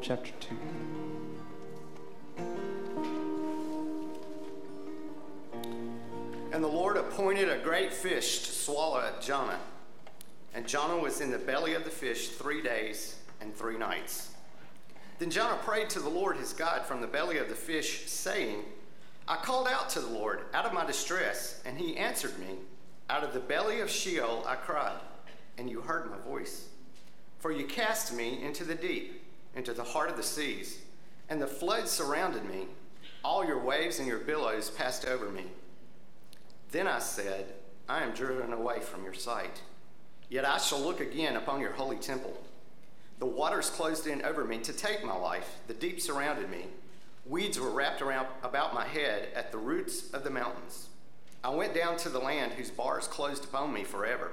chapter 0.00 0.32
2. 0.40 0.56
And 6.52 6.64
the 6.64 6.68
Lord 6.68 6.96
appointed 6.96 7.50
a 7.50 7.58
great 7.58 7.92
fish 7.92 8.40
to 8.40 8.52
swallow 8.52 8.98
up 8.98 9.22
Jonah. 9.22 9.58
And 10.54 10.66
Jonah 10.66 10.96
was 10.96 11.20
in 11.20 11.30
the 11.30 11.38
belly 11.38 11.74
of 11.74 11.84
the 11.84 11.90
fish 11.90 12.28
three 12.30 12.62
days 12.62 13.16
and 13.40 13.54
three 13.54 13.76
nights. 13.76 14.30
Then 15.18 15.30
Jonah 15.30 15.58
prayed 15.62 15.90
to 15.90 16.00
the 16.00 16.08
Lord 16.08 16.38
his 16.38 16.54
God 16.54 16.86
from 16.86 17.02
the 17.02 17.06
belly 17.06 17.36
of 17.36 17.50
the 17.50 17.54
fish, 17.54 18.06
saying, 18.06 18.64
I 19.28 19.36
called 19.36 19.68
out 19.68 19.90
to 19.90 20.00
the 20.00 20.08
Lord 20.08 20.44
out 20.54 20.64
of 20.64 20.72
my 20.72 20.86
distress, 20.86 21.62
and 21.66 21.78
he 21.78 21.96
answered 21.96 22.38
me. 22.38 22.56
Out 23.10 23.22
of 23.22 23.34
the 23.34 23.40
belly 23.40 23.80
of 23.80 23.90
Sheol 23.90 24.44
I 24.46 24.54
cried, 24.54 24.98
and 25.58 25.68
you 25.68 25.82
heard 25.82 26.10
my 26.10 26.16
voice. 26.18 26.68
For 27.38 27.52
you 27.52 27.66
cast 27.66 28.14
me 28.14 28.42
into 28.42 28.64
the 28.64 28.74
deep, 28.74 29.19
into 29.54 29.72
the 29.72 29.84
heart 29.84 30.10
of 30.10 30.16
the 30.16 30.22
seas, 30.22 30.78
and 31.28 31.40
the 31.40 31.46
floods 31.46 31.90
surrounded 31.90 32.44
me. 32.44 32.66
All 33.24 33.44
your 33.44 33.62
waves 33.62 33.98
and 33.98 34.08
your 34.08 34.18
billows 34.18 34.70
passed 34.70 35.06
over 35.06 35.28
me. 35.30 35.44
Then 36.70 36.86
I 36.86 36.98
said, 36.98 37.52
I 37.88 38.02
am 38.02 38.12
driven 38.12 38.52
away 38.52 38.80
from 38.80 39.04
your 39.04 39.14
sight. 39.14 39.62
Yet 40.28 40.44
I 40.44 40.58
shall 40.58 40.80
look 40.80 41.00
again 41.00 41.36
upon 41.36 41.60
your 41.60 41.72
holy 41.72 41.96
temple. 41.96 42.40
The 43.18 43.26
waters 43.26 43.68
closed 43.68 44.06
in 44.06 44.22
over 44.22 44.44
me 44.44 44.58
to 44.58 44.72
take 44.72 45.04
my 45.04 45.16
life. 45.16 45.56
The 45.66 45.74
deep 45.74 46.00
surrounded 46.00 46.48
me. 46.48 46.66
Weeds 47.26 47.60
were 47.60 47.70
wrapped 47.70 48.00
around 48.00 48.28
about 48.42 48.74
my 48.74 48.86
head 48.86 49.28
at 49.34 49.52
the 49.52 49.58
roots 49.58 50.10
of 50.12 50.24
the 50.24 50.30
mountains. 50.30 50.88
I 51.42 51.50
went 51.50 51.74
down 51.74 51.96
to 51.98 52.08
the 52.08 52.18
land 52.18 52.52
whose 52.52 52.70
bars 52.70 53.06
closed 53.06 53.44
upon 53.44 53.72
me 53.72 53.84
forever. 53.84 54.32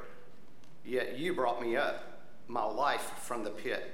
Yet 0.85 1.17
you 1.17 1.33
brought 1.33 1.61
me 1.61 1.75
up, 1.75 2.21
my 2.47 2.63
life 2.63 3.11
from 3.21 3.43
the 3.43 3.49
pit. 3.49 3.93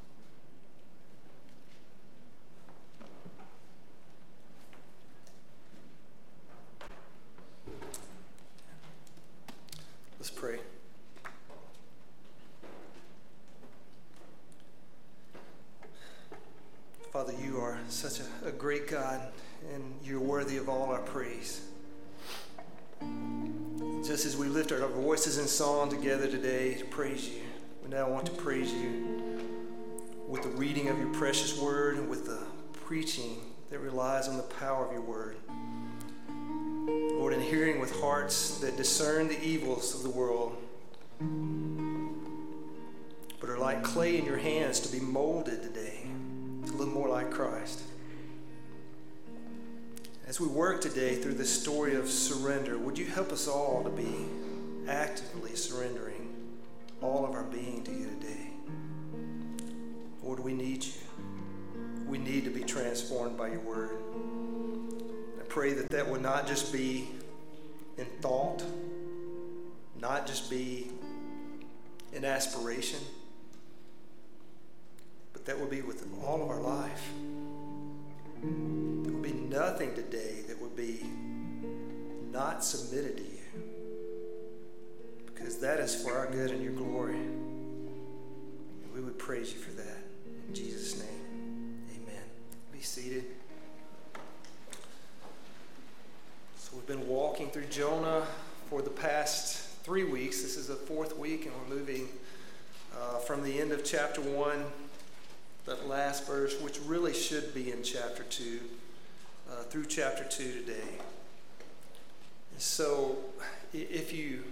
Let's 10.21 10.29
pray. 10.29 10.59
Father, 17.11 17.33
you 17.43 17.59
are 17.59 17.79
such 17.89 18.19
a, 18.19 18.49
a, 18.49 18.51
great 18.51 18.87
God, 18.87 19.19
and 19.73 19.83
you're 20.03 20.19
worthy 20.19 20.57
of 20.57 20.69
all 20.69 20.91
our 20.91 20.99
praise. 20.99 21.61
Just 24.05 24.27
as 24.27 24.37
we 24.37 24.45
lift 24.45 24.71
our 24.71 24.87
voices 24.89 25.39
in 25.39 25.47
song 25.47 25.89
together 25.89 26.27
today 26.27 26.75
to 26.75 26.85
praise 26.85 27.27
you, 27.27 27.41
we 27.83 27.89
now 27.89 28.07
want 28.07 28.27
to 28.27 28.31
praise 28.33 28.71
you 28.71 29.41
with 30.27 30.43
the 30.43 30.49
reading 30.49 30.87
of 30.89 30.99
your 30.99 31.11
precious 31.15 31.59
word 31.59 31.97
and 31.97 32.07
with 32.07 32.27
the 32.27 32.43
preaching 32.85 33.37
that 33.71 33.79
relies 33.79 34.27
on 34.27 34.37
the 34.37 34.43
power 34.43 34.85
of 34.85 34.91
your 34.91 35.01
word. 35.01 35.37
Lord, 37.31 37.41
in 37.41 37.49
hearing 37.49 37.79
with 37.79 37.97
hearts 38.01 38.57
that 38.57 38.75
discern 38.75 39.29
the 39.29 39.41
evils 39.41 39.95
of 39.95 40.03
the 40.03 40.09
world, 40.09 40.57
but 43.39 43.49
are 43.49 43.57
like 43.57 43.83
clay 43.83 44.17
in 44.17 44.25
your 44.25 44.35
hands 44.35 44.81
to 44.81 44.91
be 44.91 44.99
molded 44.99 45.63
today 45.63 46.07
to 46.65 46.73
look 46.73 46.89
more 46.89 47.07
like 47.07 47.31
Christ. 47.31 47.83
As 50.27 50.41
we 50.41 50.47
work 50.47 50.81
today 50.81 51.15
through 51.15 51.35
this 51.35 51.49
story 51.49 51.95
of 51.95 52.09
surrender, 52.09 52.77
would 52.77 52.97
you 52.97 53.05
help 53.05 53.31
us 53.31 53.47
all 53.47 53.81
to 53.85 53.89
be 53.89 54.25
actively 54.89 55.55
surrendering 55.55 56.33
all 57.01 57.23
of 57.23 57.31
our 57.31 57.43
being 57.43 57.81
to 57.85 57.91
you 57.91 58.09
today? 58.19 58.49
Lord, 60.21 60.41
we 60.41 60.53
need 60.53 60.83
you. 60.83 60.91
We 62.09 62.17
need 62.17 62.43
to 62.43 62.51
be 62.51 62.65
transformed 62.65 63.37
by 63.37 63.51
your 63.51 63.61
word 63.61 64.01
I 65.39 65.43
pray 65.47 65.73
that 65.73 65.89
that 65.89 66.07
would 66.07 66.21
not 66.21 66.45
just 66.45 66.73
be 66.73 67.07
in 68.01 68.07
thought, 68.19 68.63
not 69.99 70.25
just 70.25 70.49
be 70.49 70.89
in 72.13 72.25
aspiration, 72.25 72.99
but 75.33 75.45
that 75.45 75.57
will 75.59 75.67
be 75.67 75.81
with 75.81 76.07
all 76.25 76.41
of 76.41 76.49
our 76.49 76.59
life. 76.59 77.09
There 78.41 79.13
will 79.13 79.21
be 79.21 79.33
nothing 79.33 79.93
today 79.93 80.41
that 80.47 80.59
would 80.59 80.75
be 80.75 81.05
not 82.31 82.63
submitted 82.63 83.17
to 83.17 83.23
you. 83.23 83.29
Because 85.27 85.59
that 85.59 85.79
is 85.79 86.01
for 86.01 86.17
our 86.17 86.27
good 86.31 86.49
and 86.51 86.63
your 86.63 86.73
glory. 86.73 87.19
We 88.93 89.01
would 89.01 89.19
praise 89.19 89.53
you 89.53 89.59
for 89.59 89.71
that. 89.73 89.97
In 90.47 90.55
Jesus' 90.55 90.99
name, 90.99 91.85
amen. 91.95 92.23
Be 92.71 92.81
seated. 92.81 93.25
We've 96.73 96.80
been 96.91 97.07
walking 97.07 97.49
through 97.49 97.67
Jonah 97.67 98.27
for 98.69 98.81
the 98.81 98.89
past 98.89 99.65
three 99.81 100.03
weeks. 100.03 100.41
This 100.41 100.57
is 100.57 100.67
the 100.67 100.75
fourth 100.75 101.17
week, 101.17 101.45
and 101.45 101.55
we're 101.55 101.77
moving 101.77 102.09
uh, 102.93 103.19
from 103.19 103.43
the 103.43 103.61
end 103.61 103.71
of 103.71 103.85
chapter 103.85 104.19
1, 104.19 104.65
that 105.67 105.87
last 105.87 106.27
verse, 106.27 106.59
which 106.59 106.81
really 106.85 107.13
should 107.13 107.53
be 107.53 107.71
in 107.71 107.81
chapter 107.81 108.23
2, 108.23 108.59
uh, 109.49 109.55
through 109.69 109.85
chapter 109.85 110.25
2 110.25 110.51
today. 110.65 110.97
And 112.51 112.59
So, 112.61 113.19
if 113.71 114.11
you 114.11 114.43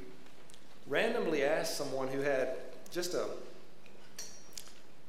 randomly 0.87 1.43
ask 1.43 1.73
someone 1.73 2.07
who 2.07 2.21
had 2.21 2.51
just 2.89 3.15
a, 3.15 3.25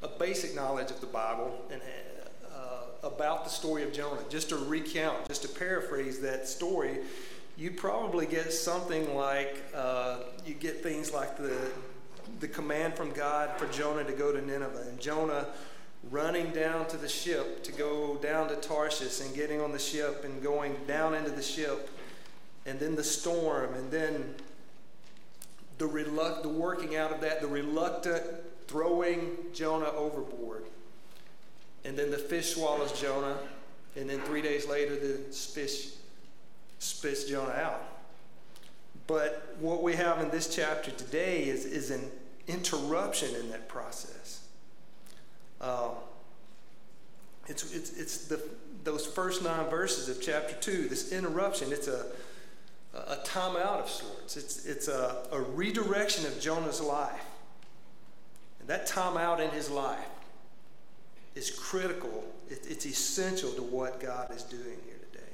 a 0.03 0.09
basic 0.09 0.57
knowledge 0.57 0.91
of 0.91 1.01
the 1.01 1.07
Bible 1.07 1.65
and 1.71 1.81
about 3.03 3.44
the 3.44 3.50
story 3.50 3.83
of 3.83 3.93
Jonah. 3.93 4.22
Just 4.28 4.50
to 4.50 4.56
recount, 4.56 5.28
just 5.28 5.43
to 5.43 5.49
paraphrase 5.49 6.21
that 6.21 6.49
story, 6.49 6.99
you 7.56 7.71
probably 7.71 8.27
get 8.27 8.53
something 8.53 9.15
like 9.15 9.62
uh, 9.75 10.21
you 10.47 10.55
get 10.55 10.83
things 10.83 11.12
like 11.12 11.37
the 11.37 11.71
the 12.41 12.49
command 12.49 12.94
from 12.94 13.12
God 13.12 13.59
for 13.59 13.66
Jonah 13.66 14.05
to 14.05 14.12
go 14.12 14.33
to 14.33 14.41
Nineveh, 14.41 14.87
and 14.89 15.00
Jonah 15.00 15.49
running 16.10 16.50
down 16.50 16.87
to 16.89 16.97
the 16.97 17.09
ship 17.09 17.62
to 17.65 17.72
go 17.72 18.16
down 18.16 18.49
to 18.49 18.56
Tarshish 18.56 19.21
and 19.21 19.34
getting 19.34 19.60
on 19.60 19.72
the 19.72 19.78
ship 19.78 20.25
and 20.25 20.43
going 20.43 20.75
down 20.87 21.15
into 21.15 21.31
the 21.31 21.43
ship, 21.43 21.91
and 22.65 22.81
then 22.81 22.97
the 22.97 23.05
storm, 23.05 23.75
and 23.75 23.91
then 23.91 24.34
the 25.78 25.87
reluct- 25.87 26.43
the 26.43 26.49
working 26.49 26.97
out 26.97 27.12
of 27.12 27.21
that, 27.21 27.41
the 27.41 27.47
reluctant 27.47 28.22
throwing 28.66 29.37
Jonah 29.53 29.91
overboard. 29.91 30.59
And 31.85 31.97
then 31.99 32.11
the 32.11 32.19
fish 32.19 32.55
swallows 32.55 32.99
Jonah, 33.01 33.39
and 33.97 34.09
then 34.09 34.21
three 34.21 34.43
days 34.43 34.69
later, 34.69 34.95
the 34.97 35.19
fish 35.33 35.89
spits 36.79 37.25
Jonah 37.25 37.53
out. 37.53 37.83
But 39.07 39.57
what 39.59 39.83
we 39.83 39.97
have 39.97 40.21
in 40.21 40.31
this 40.31 40.55
chapter 40.55 40.91
today 40.91 41.45
is, 41.45 41.65
is 41.65 41.91
an 41.91 42.11
interruption 42.47 43.35
in 43.35 43.51
that 43.51 43.69
process. 43.69 44.47
Um, 45.61 45.91
it's, 47.49 47.75
it's, 47.75 47.99
it's 47.99 48.27
the, 48.29 48.41
those 48.85 49.04
first 49.07 49.43
nine 49.43 49.69
verses 49.69 50.09
of 50.09 50.22
chapter 50.22 50.54
2, 50.54 50.89
this 50.89 51.13
interruption, 51.13 51.72
it's 51.72 51.89
a, 51.89 52.07
a 52.95 53.16
time 53.25 53.57
out 53.57 53.81
of 53.81 53.91
sorts. 53.91 54.37
It's, 54.37 54.65
it's 54.66 54.89
a, 54.89 55.16
a 55.33 55.41
redirection 55.41 56.27
of 56.27 56.41
Jonah's 56.41 56.81
life. 56.81 57.25
And 58.60 58.69
that 58.69 58.87
time 58.87 59.16
out 59.16 59.41
in 59.41 59.51
his 59.51 59.71
life 59.71 60.07
is 61.34 61.50
critical, 61.50 62.24
it, 62.48 62.66
it's 62.68 62.86
essential 62.86 63.50
to 63.53 63.62
what 63.62 64.00
God 64.00 64.34
is 64.34 64.42
doing 64.42 64.62
here 64.84 64.98
today. 65.12 65.32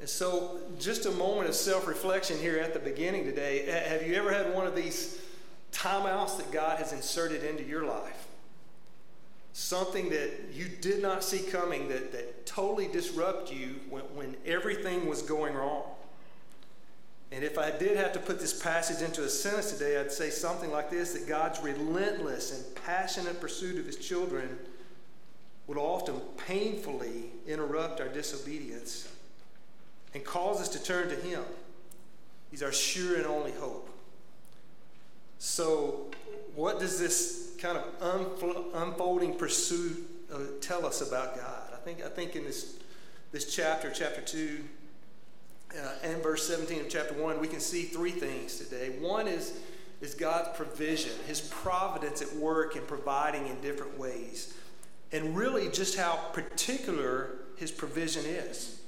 And 0.00 0.08
so, 0.08 0.60
just 0.78 1.06
a 1.06 1.10
moment 1.12 1.48
of 1.48 1.54
self 1.54 1.86
reflection 1.86 2.38
here 2.38 2.58
at 2.58 2.74
the 2.74 2.80
beginning 2.80 3.24
today. 3.24 3.66
Have 3.88 4.06
you 4.06 4.14
ever 4.14 4.32
had 4.32 4.54
one 4.54 4.66
of 4.66 4.74
these 4.74 5.20
timeouts 5.72 6.36
that 6.36 6.50
God 6.52 6.78
has 6.78 6.92
inserted 6.92 7.42
into 7.42 7.64
your 7.64 7.84
life? 7.84 8.26
Something 9.52 10.10
that 10.10 10.30
you 10.52 10.68
did 10.68 11.00
not 11.00 11.22
see 11.22 11.38
coming 11.38 11.88
that, 11.88 12.12
that 12.12 12.44
totally 12.44 12.88
disrupt 12.88 13.52
you 13.52 13.80
when, 13.88 14.02
when 14.14 14.36
everything 14.44 15.06
was 15.06 15.22
going 15.22 15.54
wrong. 15.54 15.84
And 17.34 17.42
if 17.42 17.58
I 17.58 17.72
did 17.72 17.96
have 17.96 18.12
to 18.12 18.20
put 18.20 18.38
this 18.38 18.52
passage 18.62 19.02
into 19.02 19.24
a 19.24 19.28
sentence 19.28 19.72
today, 19.72 19.98
I'd 19.98 20.12
say 20.12 20.30
something 20.30 20.70
like 20.70 20.88
this 20.88 21.14
that 21.14 21.26
God's 21.26 21.60
relentless 21.60 22.52
and 22.52 22.74
passionate 22.84 23.40
pursuit 23.40 23.76
of 23.76 23.86
his 23.86 23.96
children 23.96 24.56
will 25.66 25.80
often 25.80 26.20
painfully 26.46 27.24
interrupt 27.48 28.00
our 28.00 28.06
disobedience 28.06 29.08
and 30.14 30.24
cause 30.24 30.60
us 30.60 30.68
to 30.68 30.82
turn 30.82 31.08
to 31.08 31.16
Him. 31.16 31.42
He's 32.52 32.62
our 32.62 32.70
sure 32.70 33.16
and 33.16 33.26
only 33.26 33.50
hope. 33.50 33.90
So, 35.38 36.06
what 36.54 36.78
does 36.78 37.00
this 37.00 37.56
kind 37.58 37.76
of 37.76 38.70
unfolding 38.74 39.34
pursuit 39.34 40.08
uh, 40.32 40.38
tell 40.60 40.86
us 40.86 41.00
about 41.00 41.34
God? 41.34 41.72
I 41.72 41.78
think, 41.78 42.04
I 42.04 42.08
think 42.08 42.36
in 42.36 42.44
this, 42.44 42.76
this 43.32 43.52
chapter, 43.52 43.90
chapter 43.90 44.20
2, 44.20 44.60
uh, 45.82 45.92
and 46.02 46.22
verse 46.22 46.46
17 46.46 46.80
of 46.80 46.88
chapter 46.88 47.14
1, 47.14 47.40
we 47.40 47.48
can 47.48 47.60
see 47.60 47.82
three 47.82 48.10
things 48.10 48.58
today. 48.58 48.90
One 49.00 49.26
is, 49.26 49.58
is 50.00 50.14
God's 50.14 50.56
provision, 50.56 51.12
His 51.26 51.40
providence 51.40 52.22
at 52.22 52.32
work 52.34 52.76
and 52.76 52.86
providing 52.86 53.46
in 53.48 53.60
different 53.60 53.98
ways, 53.98 54.54
and 55.12 55.36
really 55.36 55.68
just 55.68 55.96
how 55.98 56.16
particular 56.32 57.30
His 57.56 57.70
provision 57.70 58.24
is. 58.24 58.80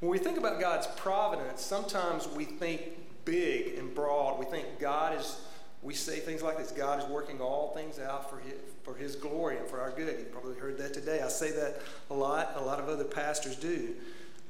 When 0.00 0.10
we 0.10 0.18
think 0.18 0.36
about 0.36 0.60
God's 0.60 0.86
providence, 0.88 1.62
sometimes 1.62 2.28
we 2.28 2.44
think 2.44 2.82
big 3.24 3.78
and 3.78 3.94
broad. 3.94 4.38
We 4.38 4.44
think 4.44 4.78
God 4.78 5.18
is, 5.18 5.40
we 5.82 5.94
say 5.94 6.20
things 6.20 6.42
like 6.42 6.58
this 6.58 6.70
God 6.70 7.02
is 7.02 7.06
working 7.06 7.40
all 7.40 7.72
things 7.74 7.98
out 7.98 8.30
for 8.30 8.38
his, 8.38 8.54
for 8.82 8.94
his 8.94 9.16
glory 9.16 9.56
and 9.56 9.66
for 9.66 9.80
our 9.80 9.90
good. 9.90 10.18
You 10.18 10.26
probably 10.26 10.58
heard 10.58 10.76
that 10.78 10.92
today. 10.92 11.22
I 11.22 11.28
say 11.28 11.50
that 11.52 11.80
a 12.10 12.14
lot. 12.14 12.54
A 12.56 12.60
lot 12.60 12.78
of 12.78 12.88
other 12.88 13.04
pastors 13.04 13.56
do. 13.56 13.94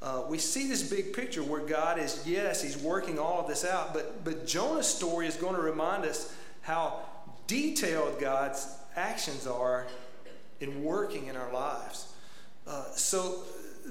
Uh, 0.06 0.22
we 0.28 0.38
see 0.38 0.68
this 0.68 0.88
big 0.88 1.12
picture 1.12 1.42
where 1.42 1.62
God 1.62 1.98
is, 1.98 2.22
yes, 2.24 2.62
He's 2.62 2.78
working 2.78 3.18
all 3.18 3.40
of 3.40 3.48
this 3.48 3.64
out, 3.64 3.92
but, 3.92 4.22
but 4.22 4.46
Jonah's 4.46 4.86
story 4.86 5.26
is 5.26 5.34
going 5.34 5.56
to 5.56 5.60
remind 5.60 6.04
us 6.04 6.32
how 6.62 7.00
detailed 7.48 8.20
God's 8.20 8.68
actions 8.94 9.48
are 9.48 9.88
in 10.60 10.84
working 10.84 11.26
in 11.26 11.36
our 11.36 11.52
lives. 11.52 12.12
Uh, 12.68 12.84
so 12.92 13.42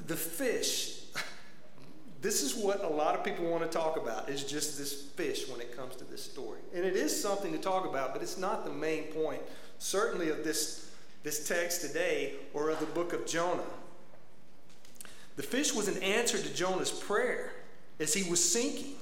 the 0.07 0.15
fish, 0.15 1.01
this 2.21 2.41
is 2.41 2.55
what 2.55 2.85
a 2.85 2.87
lot 2.87 3.15
of 3.15 3.25
people 3.25 3.43
want 3.47 3.69
to 3.69 3.77
talk 3.77 3.97
about, 3.97 4.29
is 4.29 4.45
just 4.45 4.77
this 4.77 4.93
fish 4.93 5.49
when 5.49 5.59
it 5.59 5.75
comes 5.75 5.97
to 5.97 6.05
this 6.05 6.23
story. 6.23 6.61
And 6.73 6.85
it 6.85 6.95
is 6.95 7.21
something 7.21 7.51
to 7.51 7.59
talk 7.59 7.85
about, 7.85 8.13
but 8.13 8.21
it's 8.21 8.37
not 8.37 8.63
the 8.63 8.71
main 8.71 9.03
point, 9.11 9.41
certainly 9.79 10.29
of 10.29 10.45
this, 10.45 10.89
this 11.23 11.45
text 11.45 11.81
today 11.81 12.35
or 12.53 12.69
of 12.69 12.79
the 12.79 12.85
book 12.85 13.11
of 13.11 13.25
Jonah. 13.25 13.63
The 15.35 15.43
fish 15.43 15.73
was 15.73 15.87
an 15.87 16.01
answer 16.01 16.37
to 16.37 16.53
Jonah's 16.53 16.91
prayer 16.91 17.53
as 17.99 18.13
he 18.13 18.29
was 18.29 18.53
sinking. 18.53 18.95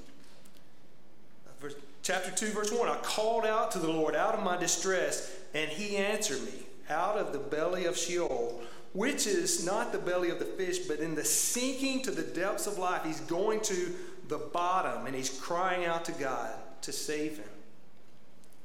Uh, 1.46 1.52
verse, 1.60 1.76
chapter 2.02 2.32
2, 2.32 2.48
verse 2.48 2.72
1 2.72 2.88
I 2.88 2.96
called 2.98 3.46
out 3.46 3.72
to 3.72 3.80
the 3.80 3.92
Lord 3.92 4.16
out 4.16 4.34
of 4.34 4.44
my 4.44 4.58
distress, 4.58 5.36
and 5.54 5.70
he 5.70 5.98
answered 5.98 6.42
me 6.44 6.66
out 6.90 7.18
of 7.18 7.34
the 7.34 7.40
belly 7.40 7.86
of 7.86 7.98
Sheol, 7.98 8.62
which 8.94 9.28
is 9.28 9.66
not 9.66 9.92
the 9.92 10.00
belly 10.00 10.30
of 10.30 10.40
the 10.40 10.46
fish, 10.46 10.80
but 10.80 11.00
in 11.00 11.16
the 11.16 11.24
sinking 11.24 12.02
to 12.04 12.12
the 12.12 12.24
depths 12.24 12.68
of 12.68 12.78
life. 12.78 13.04
He's 13.06 13.22
going 13.22 13.62
to 13.62 13.94
the 14.28 14.38
bottom 14.38 15.06
and 15.06 15.16
he's 15.16 15.30
crying 15.30 15.86
out 15.86 16.06
to 16.06 16.12
God 16.14 16.54
to 16.82 16.92
save 16.92 17.38
him. 17.38 17.50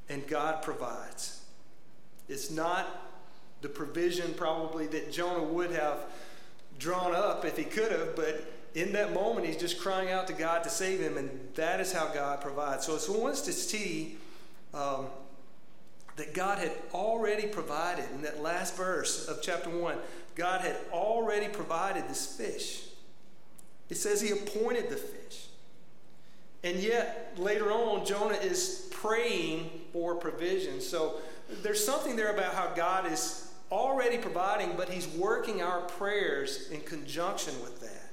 And 0.08 0.26
God 0.26 0.62
provides. 0.62 1.42
It's 2.28 2.50
not 2.50 2.86
the 3.60 3.68
provision 3.68 4.34
probably 4.34 4.86
that 4.88 5.12
Jonah 5.12 5.42
would 5.42 5.70
have 5.72 6.04
drawn 6.78 7.14
up 7.14 7.44
if 7.44 7.56
he 7.56 7.64
could 7.64 7.92
have, 7.92 8.14
but 8.14 8.52
in 8.74 8.92
that 8.92 9.12
moment, 9.12 9.46
he's 9.46 9.56
just 9.56 9.80
crying 9.80 10.10
out 10.10 10.26
to 10.28 10.32
God 10.32 10.62
to 10.64 10.70
save 10.70 11.00
him, 11.00 11.16
and 11.16 11.30
that 11.54 11.80
is 11.80 11.92
how 11.92 12.08
God 12.08 12.40
provides. 12.40 12.86
So 12.86 12.94
it's 12.94 13.08
wants 13.08 13.40
to 13.42 13.52
see 13.52 14.18
um, 14.72 15.06
that 16.16 16.34
God 16.34 16.58
had 16.58 16.72
already 16.92 17.48
provided 17.48 18.04
in 18.14 18.22
that 18.22 18.42
last 18.42 18.76
verse 18.76 19.26
of 19.26 19.40
chapter 19.42 19.70
1. 19.70 19.96
God 20.34 20.60
had 20.60 20.76
already 20.92 21.48
provided 21.48 22.08
this 22.08 22.36
fish. 22.36 22.84
It 23.88 23.96
says 23.96 24.20
he 24.20 24.30
appointed 24.30 24.90
the 24.90 24.96
fish. 24.96 25.46
And 26.62 26.76
yet, 26.76 27.34
later 27.36 27.72
on, 27.72 28.04
Jonah 28.04 28.34
is 28.34 28.88
praying 28.90 29.70
for 29.92 30.16
provision. 30.16 30.80
So 30.80 31.14
there's 31.62 31.84
something 31.84 32.16
there 32.16 32.32
about 32.32 32.54
how 32.54 32.72
God 32.74 33.10
is 33.10 33.47
already 33.70 34.18
providing, 34.18 34.72
but 34.76 34.88
He's 34.88 35.06
working 35.08 35.62
our 35.62 35.80
prayers 35.82 36.68
in 36.70 36.80
conjunction 36.80 37.54
with 37.62 37.80
that. 37.80 38.08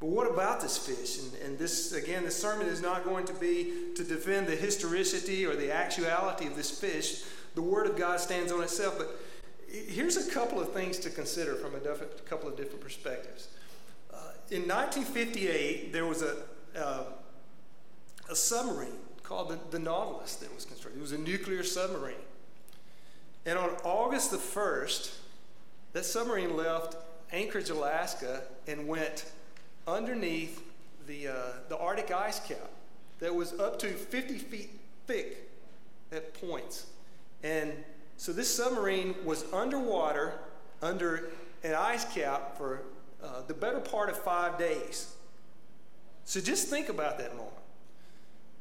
But 0.00 0.08
what 0.08 0.30
about 0.30 0.60
this 0.60 0.76
fish? 0.76 1.18
And, 1.18 1.34
and, 1.42 1.58
this, 1.58 1.92
again, 1.92 2.24
this 2.24 2.40
sermon 2.40 2.66
is 2.66 2.82
not 2.82 3.04
going 3.04 3.24
to 3.26 3.34
be 3.34 3.92
to 3.94 4.04
defend 4.04 4.46
the 4.46 4.56
historicity 4.56 5.46
or 5.46 5.56
the 5.56 5.72
actuality 5.72 6.46
of 6.46 6.54
this 6.54 6.78
fish. 6.78 7.22
The 7.54 7.62
Word 7.62 7.86
of 7.86 7.96
God 7.96 8.20
stands 8.20 8.52
on 8.52 8.62
itself. 8.62 8.98
But 8.98 9.18
here's 9.68 10.16
a 10.16 10.30
couple 10.30 10.60
of 10.60 10.72
things 10.72 10.98
to 10.98 11.10
consider 11.10 11.54
from 11.54 11.74
a, 11.74 11.78
diff- 11.78 12.26
couple 12.26 12.48
of 12.48 12.56
different 12.56 12.82
perspectives. 12.82 13.48
Uh, 14.12 14.32
in 14.50 14.68
1958, 14.68 15.92
there 15.92 16.04
was 16.04 16.22
a, 16.22 16.36
uh, 16.78 17.04
a 18.28 18.36
submarine 18.36 18.98
called 19.22 19.48
the, 19.48 19.58
the 19.70 19.78
Nautilus 19.78 20.36
that 20.36 20.54
was 20.54 20.66
constructed. 20.66 20.98
It 20.98 21.02
was 21.02 21.12
a 21.12 21.18
nuclear 21.18 21.62
submarine. 21.62 22.14
And 23.46 23.56
on 23.56 23.70
August 23.84 24.32
the 24.32 24.38
1st, 24.38 25.14
that 25.92 26.04
submarine 26.04 26.56
left 26.56 26.96
Anchorage, 27.32 27.70
Alaska, 27.70 28.42
and 28.66 28.88
went 28.88 29.24
underneath 29.86 30.62
the, 31.06 31.28
uh, 31.28 31.34
the 31.68 31.78
Arctic 31.78 32.10
ice 32.10 32.40
cap 32.40 32.68
that 33.20 33.32
was 33.34 33.52
up 33.58 33.78
to 33.78 33.86
50 33.86 34.38
feet 34.38 34.70
thick 35.06 35.48
at 36.10 36.34
points. 36.34 36.86
And 37.44 37.72
so 38.16 38.32
this 38.32 38.52
submarine 38.52 39.14
was 39.24 39.44
underwater 39.52 40.34
under 40.82 41.30
an 41.62 41.74
ice 41.74 42.04
cap 42.12 42.58
for 42.58 42.82
uh, 43.22 43.42
the 43.46 43.54
better 43.54 43.80
part 43.80 44.10
of 44.10 44.18
five 44.18 44.58
days. 44.58 45.14
So 46.24 46.40
just 46.40 46.68
think 46.68 46.88
about 46.88 47.18
that 47.18 47.36
moment. 47.36 47.54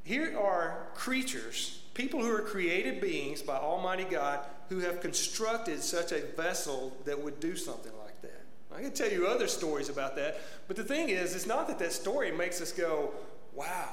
Here 0.03 0.37
are 0.37 0.87
creatures, 0.93 1.81
people 1.95 2.21
who 2.21 2.31
are 2.31 2.41
created 2.41 3.01
beings 3.01 3.41
by 3.41 3.55
Almighty 3.55 4.03
God, 4.03 4.41
who 4.69 4.79
have 4.79 5.01
constructed 5.01 5.81
such 5.81 6.11
a 6.11 6.19
vessel 6.37 6.95
that 7.05 7.19
would 7.19 7.39
do 7.39 7.55
something 7.55 7.93
like 8.03 8.21
that. 8.21 8.43
I 8.75 8.81
can 8.81 8.91
tell 8.91 9.09
you 9.09 9.25
other 9.25 9.47
stories 9.47 9.89
about 9.89 10.15
that, 10.17 10.41
but 10.67 10.75
the 10.75 10.83
thing 10.83 11.09
is, 11.09 11.33
it's 11.33 11.47
not 11.47 11.67
that 11.69 11.79
that 11.79 11.93
story 11.93 12.31
makes 12.31 12.61
us 12.61 12.71
go, 12.71 13.13
wow, 13.53 13.89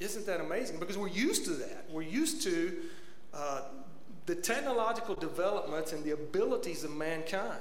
isn't 0.00 0.26
that 0.26 0.40
amazing? 0.40 0.80
Because 0.80 0.98
we're 0.98 1.08
used 1.08 1.44
to 1.44 1.52
that. 1.52 1.86
We're 1.88 2.02
used 2.02 2.42
to 2.42 2.76
uh, 3.32 3.62
the 4.26 4.34
technological 4.34 5.14
developments 5.14 5.92
and 5.92 6.02
the 6.02 6.10
abilities 6.10 6.82
of 6.82 6.90
mankind. 6.90 7.60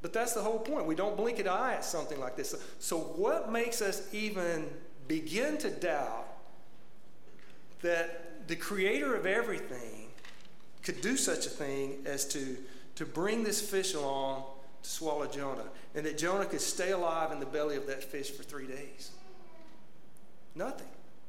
But 0.00 0.14
that's 0.14 0.32
the 0.32 0.40
whole 0.40 0.58
point. 0.58 0.86
We 0.86 0.94
don't 0.94 1.16
blink 1.16 1.38
an 1.38 1.48
eye 1.48 1.74
at 1.74 1.84
something 1.84 2.18
like 2.18 2.36
this. 2.36 2.54
So, 2.78 2.98
what 2.98 3.52
makes 3.52 3.82
us 3.82 4.08
even 4.14 4.70
begin 5.08 5.58
to 5.58 5.70
doubt 5.70 6.35
that 7.82 8.48
the 8.48 8.56
creator 8.56 9.14
of 9.14 9.26
everything 9.26 10.08
could 10.82 11.00
do 11.00 11.16
such 11.16 11.46
a 11.46 11.50
thing 11.50 11.98
as 12.04 12.24
to, 12.28 12.56
to 12.94 13.04
bring 13.04 13.42
this 13.42 13.60
fish 13.60 13.94
along 13.94 14.44
to 14.82 14.88
swallow 14.88 15.26
Jonah, 15.26 15.64
and 15.94 16.06
that 16.06 16.16
Jonah 16.16 16.46
could 16.46 16.60
stay 16.60 16.92
alive 16.92 17.32
in 17.32 17.40
the 17.40 17.46
belly 17.46 17.76
of 17.76 17.86
that 17.88 18.04
fish 18.04 18.30
for 18.30 18.42
three 18.42 18.66
days. 18.66 19.10
Nothing. 20.54 20.86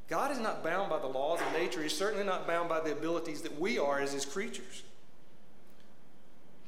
God 0.08 0.32
is 0.32 0.39
not 0.39 0.63
bound 0.63 0.89
by 0.89 1.00
the 1.00 1.08
laws 1.08 1.42
of 1.42 1.51
nature. 1.54 1.82
He's 1.82 1.98
certainly 1.98 2.25
not 2.25 2.48
bound 2.48 2.70
by 2.70 2.80
the 2.80 2.92
abilities 2.92 3.42
that 3.42 3.60
we 3.60 3.77
are 3.77 4.00
as 4.00 4.13
his 4.13 4.25
creatures. 4.25 4.84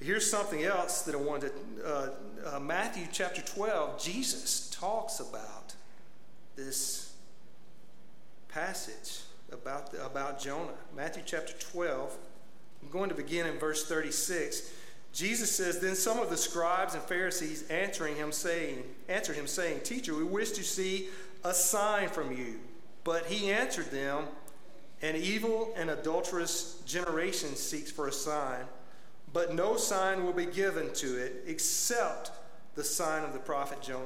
Here's 0.01 0.29
something 0.29 0.63
else 0.63 1.03
that 1.03 1.15
I 1.15 1.17
wanted 1.17 1.51
to, 1.51 1.85
uh, 1.85 2.09
uh, 2.55 2.59
Matthew 2.59 3.05
chapter 3.11 3.41
12, 3.41 4.01
Jesus 4.01 4.69
talks 4.71 5.19
about 5.19 5.75
this 6.55 7.13
passage 8.47 9.19
about, 9.51 9.93
about 10.03 10.39
Jonah. 10.39 10.73
Matthew 10.95 11.23
chapter 11.25 11.53
12, 11.53 12.17
I'm 12.83 12.89
going 12.89 13.09
to 13.09 13.15
begin 13.15 13.45
in 13.47 13.57
verse 13.57 13.85
36. 13.87 14.71
Jesus 15.13 15.55
says, 15.55 15.79
Then 15.79 15.95
some 15.95 16.19
of 16.19 16.29
the 16.29 16.37
scribes 16.37 16.93
and 16.93 17.03
Pharisees 17.03 17.67
answering 17.69 18.15
him, 18.15 18.31
saying, 18.31 18.83
answered 19.07 19.35
him, 19.35 19.47
saying, 19.47 19.81
Teacher, 19.81 20.15
we 20.15 20.23
wish 20.23 20.51
to 20.51 20.63
see 20.63 21.09
a 21.43 21.53
sign 21.53 22.09
from 22.09 22.31
you. 22.31 22.59
But 23.03 23.25
he 23.25 23.51
answered 23.51 23.91
them, 23.91 24.25
An 25.01 25.15
evil 25.15 25.73
and 25.75 25.89
adulterous 25.89 26.81
generation 26.85 27.55
seeks 27.55 27.91
for 27.91 28.07
a 28.07 28.11
sign, 28.11 28.65
but 29.33 29.53
no 29.53 29.77
sign 29.77 30.23
will 30.25 30.33
be 30.33 30.45
given 30.45 30.93
to 30.95 31.17
it 31.17 31.43
except 31.47 32.31
the 32.75 32.83
sign 32.83 33.23
of 33.23 33.33
the 33.33 33.39
prophet 33.39 33.81
Jonah. 33.81 34.05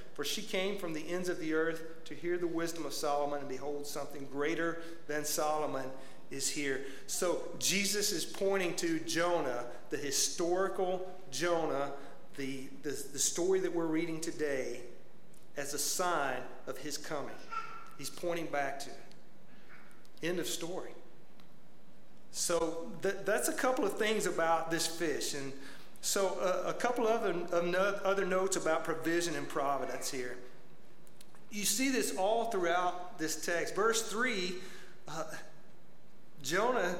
for 0.13 0.23
she 0.23 0.41
came 0.41 0.77
from 0.77 0.93
the 0.93 1.07
ends 1.09 1.29
of 1.29 1.39
the 1.39 1.53
earth 1.53 1.81
to 2.05 2.13
hear 2.13 2.37
the 2.37 2.47
wisdom 2.47 2.85
of 2.85 2.93
Solomon, 2.93 3.39
and 3.39 3.49
behold, 3.49 3.85
something 3.85 4.27
greater 4.31 4.81
than 5.07 5.25
Solomon 5.25 5.85
is 6.29 6.49
here. 6.49 6.81
So 7.07 7.41
Jesus 7.59 8.11
is 8.11 8.25
pointing 8.25 8.75
to 8.77 8.99
Jonah, 8.99 9.65
the 9.89 9.97
historical 9.97 11.07
Jonah, 11.31 11.91
the, 12.37 12.67
the, 12.83 12.89
the 12.89 13.19
story 13.19 13.59
that 13.59 13.73
we're 13.73 13.85
reading 13.85 14.19
today, 14.21 14.81
as 15.57 15.73
a 15.73 15.79
sign 15.79 16.37
of 16.67 16.77
his 16.77 16.97
coming. 16.97 17.35
He's 17.97 18.09
pointing 18.09 18.45
back 18.47 18.79
to 18.79 18.89
it. 18.89 18.95
End 20.23 20.39
of 20.39 20.47
story. 20.47 20.91
So 22.31 22.89
th- 23.01 23.17
that's 23.25 23.49
a 23.49 23.53
couple 23.53 23.85
of 23.85 23.97
things 23.97 24.25
about 24.25 24.71
this 24.71 24.87
fish. 24.87 25.33
And 25.33 25.51
so 26.01 26.37
uh, 26.41 26.69
a 26.69 26.73
couple 26.73 27.07
other, 27.07 27.35
other 28.03 28.25
notes 28.25 28.55
about 28.55 28.83
provision 28.83 29.35
and 29.35 29.47
providence 29.47 30.09
here. 30.09 30.37
You 31.51 31.63
see 31.63 31.89
this 31.89 32.15
all 32.15 32.45
throughout 32.45 33.19
this 33.19 33.45
text. 33.45 33.75
Verse 33.75 34.09
3, 34.09 34.53
uh, 35.07 35.23
Jonah, 36.41 36.95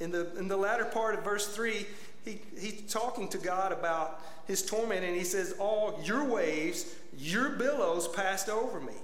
in 0.00 0.10
the, 0.10 0.34
in 0.36 0.48
the 0.48 0.56
latter 0.56 0.84
part 0.84 1.16
of 1.16 1.24
verse 1.24 1.54
3, 1.54 1.86
he, 2.24 2.40
he's 2.58 2.82
talking 2.92 3.28
to 3.28 3.38
God 3.38 3.72
about 3.72 4.22
his 4.46 4.64
torment, 4.64 5.04
and 5.04 5.14
he 5.14 5.24
says, 5.24 5.54
All 5.58 6.00
your 6.04 6.24
waves, 6.24 6.86
your 7.18 7.50
billows 7.50 8.08
passed 8.08 8.48
over 8.48 8.80
me. 8.80 8.94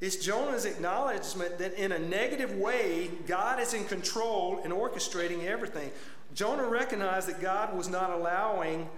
It's 0.00 0.16
Jonah's 0.16 0.64
acknowledgement 0.64 1.58
that 1.58 1.74
in 1.74 1.92
a 1.92 1.98
negative 1.98 2.56
way, 2.56 3.10
God 3.26 3.60
is 3.60 3.74
in 3.74 3.84
control 3.84 4.60
and 4.62 4.72
orchestrating 4.72 5.44
everything. 5.44 5.90
Jonah 6.34 6.66
recognized 6.66 7.28
that 7.28 7.40
God 7.40 7.76
was 7.76 7.88
not 7.88 8.10
allowing, 8.10 8.88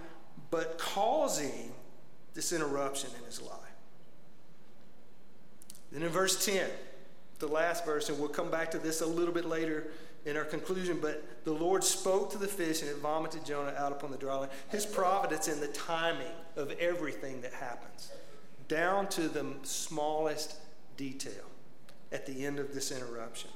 but 0.49 0.77
causing 0.77 1.71
this 2.33 2.51
interruption 2.51 3.09
in 3.17 3.25
his 3.25 3.41
life. 3.41 3.53
Then 5.91 6.03
in 6.03 6.09
verse 6.09 6.45
10, 6.45 6.69
the 7.39 7.47
last 7.47 7.85
verse, 7.85 8.09
and 8.09 8.19
we'll 8.19 8.29
come 8.29 8.49
back 8.49 8.71
to 8.71 8.79
this 8.79 9.01
a 9.01 9.05
little 9.05 9.33
bit 9.33 9.45
later 9.45 9.87
in 10.25 10.35
our 10.35 10.43
conclusion, 10.43 10.99
but 11.01 11.23
the 11.45 11.53
Lord 11.53 11.83
spoke 11.83 12.31
to 12.31 12.37
the 12.37 12.47
fish 12.47 12.81
and 12.81 12.89
it 12.91 12.97
vomited 12.97 13.45
Jonah 13.45 13.73
out 13.77 13.91
upon 13.91 14.11
the 14.11 14.17
dry 14.17 14.35
land. 14.35 14.51
His 14.69 14.85
providence 14.85 15.47
in 15.47 15.59
the 15.59 15.67
timing 15.67 16.27
of 16.55 16.71
everything 16.71 17.41
that 17.41 17.53
happens, 17.53 18.11
down 18.67 19.07
to 19.09 19.29
the 19.29 19.45
smallest 19.63 20.55
detail 20.97 21.45
at 22.11 22.25
the 22.25 22.45
end 22.45 22.59
of 22.59 22.73
this 22.73 22.91
interruption. 22.91 23.51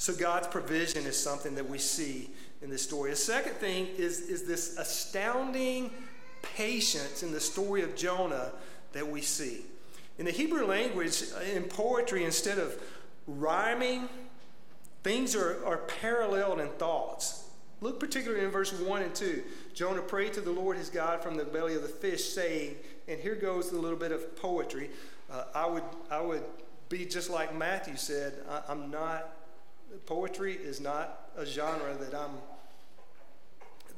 So 0.00 0.14
God's 0.14 0.46
provision 0.46 1.04
is 1.04 1.22
something 1.22 1.54
that 1.56 1.68
we 1.68 1.76
see 1.76 2.30
in 2.62 2.70
this 2.70 2.80
story. 2.80 3.12
A 3.12 3.16
second 3.16 3.56
thing 3.56 3.86
is, 3.98 4.20
is 4.20 4.44
this 4.44 4.78
astounding 4.78 5.90
patience 6.40 7.22
in 7.22 7.32
the 7.32 7.40
story 7.40 7.82
of 7.82 7.94
Jonah 7.94 8.52
that 8.92 9.06
we 9.06 9.20
see. 9.20 9.60
In 10.16 10.24
the 10.24 10.30
Hebrew 10.30 10.64
language, 10.64 11.22
in 11.54 11.64
poetry, 11.64 12.24
instead 12.24 12.56
of 12.56 12.82
rhyming, 13.26 14.08
things 15.02 15.36
are, 15.36 15.62
are 15.66 15.76
paralleled 16.00 16.60
in 16.60 16.68
thoughts. 16.70 17.44
Look 17.82 18.00
particularly 18.00 18.42
in 18.42 18.50
verse 18.50 18.72
1 18.72 19.02
and 19.02 19.14
2. 19.14 19.42
Jonah 19.74 20.00
prayed 20.00 20.32
to 20.32 20.40
the 20.40 20.50
Lord 20.50 20.78
his 20.78 20.88
God 20.88 21.22
from 21.22 21.36
the 21.36 21.44
belly 21.44 21.74
of 21.74 21.82
the 21.82 21.88
fish, 21.88 22.24
saying, 22.24 22.76
and 23.06 23.20
here 23.20 23.34
goes 23.34 23.70
a 23.70 23.78
little 23.78 23.98
bit 23.98 24.12
of 24.12 24.34
poetry. 24.34 24.88
Uh, 25.30 25.44
I, 25.54 25.66
would, 25.66 25.84
I 26.10 26.22
would 26.22 26.44
be 26.88 27.04
just 27.04 27.28
like 27.28 27.54
Matthew 27.54 27.98
said, 27.98 28.32
I, 28.48 28.62
I'm 28.66 28.90
not, 28.90 29.36
poetry 30.06 30.54
is 30.54 30.80
not 30.80 31.30
a 31.36 31.44
genre 31.44 31.94
that 32.00 32.14
I'm, 32.14 32.30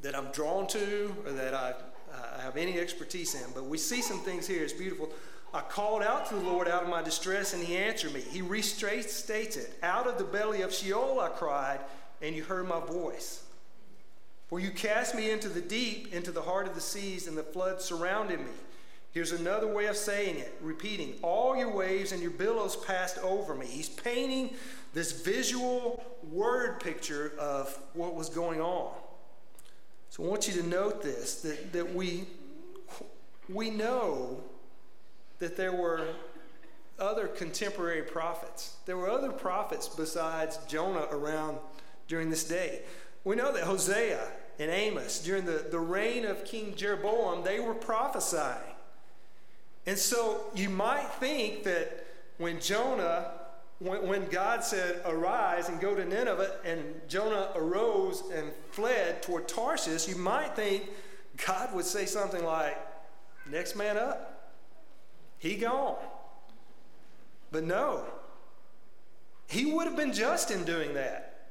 that 0.01 0.15
I'm 0.15 0.31
drawn 0.31 0.67
to 0.67 1.13
or 1.25 1.31
that 1.31 1.53
I, 1.53 1.73
I 2.37 2.41
have 2.41 2.57
any 2.57 2.79
expertise 2.79 3.35
in. 3.35 3.51
But 3.53 3.65
we 3.65 3.77
see 3.77 4.01
some 4.01 4.19
things 4.19 4.47
here. 4.47 4.63
It's 4.63 4.73
beautiful. 4.73 5.09
I 5.53 5.61
called 5.61 6.01
out 6.01 6.25
to 6.27 6.35
the 6.35 6.41
Lord 6.41 6.67
out 6.67 6.83
of 6.83 6.89
my 6.89 7.03
distress, 7.03 7.53
and 7.53 7.63
he 7.63 7.77
answered 7.77 8.13
me. 8.13 8.21
He 8.21 8.41
restates 8.41 9.55
it. 9.55 9.77
Out 9.83 10.07
of 10.07 10.17
the 10.17 10.23
belly 10.23 10.61
of 10.63 10.73
Sheol 10.73 11.19
I 11.19 11.29
cried, 11.29 11.79
and 12.21 12.35
you 12.35 12.43
heard 12.43 12.67
my 12.67 12.79
voice. 12.79 13.43
For 14.47 14.59
you 14.59 14.71
cast 14.71 15.15
me 15.15 15.29
into 15.29 15.49
the 15.49 15.61
deep, 15.61 16.13
into 16.13 16.31
the 16.31 16.41
heart 16.41 16.67
of 16.67 16.75
the 16.75 16.81
seas, 16.81 17.27
and 17.27 17.37
the 17.37 17.43
flood 17.43 17.81
surrounded 17.81 18.39
me. 18.39 18.51
Here's 19.11 19.31
another 19.31 19.67
way 19.67 19.85
of 19.85 19.95
saying 19.95 20.37
it, 20.37 20.57
repeating, 20.59 21.13
all 21.21 21.55
your 21.55 21.71
waves 21.71 22.11
and 22.11 22.21
your 22.21 22.31
billows 22.31 22.75
passed 22.75 23.19
over 23.19 23.53
me. 23.53 23.67
He's 23.67 23.89
painting 23.89 24.55
this 24.93 25.11
visual 25.11 26.03
word 26.31 26.79
picture 26.79 27.33
of 27.39 27.77
what 27.93 28.15
was 28.15 28.29
going 28.29 28.61
on. 28.61 28.93
So 30.09 30.23
I 30.23 30.27
want 30.27 30.47
you 30.47 30.61
to 30.61 30.67
note 30.67 31.01
this 31.01 31.41
that, 31.41 31.73
that 31.73 31.93
we, 31.93 32.25
we 33.49 33.71
know 33.71 34.43
that 35.39 35.57
there 35.57 35.73
were 35.73 36.07
other 36.99 37.27
contemporary 37.27 38.03
prophets. 38.03 38.77
There 38.85 38.95
were 38.95 39.09
other 39.09 39.31
prophets 39.31 39.89
besides 39.89 40.59
Jonah 40.67 41.07
around 41.11 41.57
during 42.07 42.29
this 42.29 42.43
day. 42.43 42.83
We 43.23 43.35
know 43.35 43.51
that 43.51 43.63
Hosea 43.63 44.27
and 44.59 44.69
Amos, 44.69 45.19
during 45.23 45.45
the, 45.45 45.65
the 45.71 45.79
reign 45.79 46.25
of 46.25 46.45
King 46.45 46.75
Jeroboam, 46.75 47.43
they 47.43 47.59
were 47.59 47.73
prophesying. 47.73 48.61
And 49.85 49.97
so 49.97 50.51
you 50.55 50.69
might 50.69 51.07
think 51.19 51.63
that 51.63 52.05
when 52.37 52.59
Jonah, 52.59 53.31
when, 53.83 54.07
when 54.07 54.25
God 54.27 54.63
said, 54.63 55.01
Arise 55.05 55.69
and 55.69 55.79
go 55.79 55.93
to 55.93 56.05
Nineveh, 56.05 56.57
and 56.65 57.01
Jonah 57.07 57.49
arose 57.55 58.23
and 58.33 58.51
fled 58.71 59.21
toward 59.21 59.47
Tarshish, 59.47 60.07
you 60.07 60.15
might 60.15 60.55
think 60.55 60.89
God 61.45 61.73
would 61.73 61.85
say 61.85 62.05
something 62.05 62.43
like, 62.43 62.77
Next 63.49 63.75
man 63.75 63.97
up. 63.97 64.53
He 65.37 65.55
gone. 65.57 65.97
But 67.51 67.65
no, 67.65 68.05
he 69.47 69.65
would 69.65 69.85
have 69.85 69.97
been 69.97 70.13
just 70.13 70.49
in 70.49 70.63
doing 70.63 70.93
that. 70.93 71.49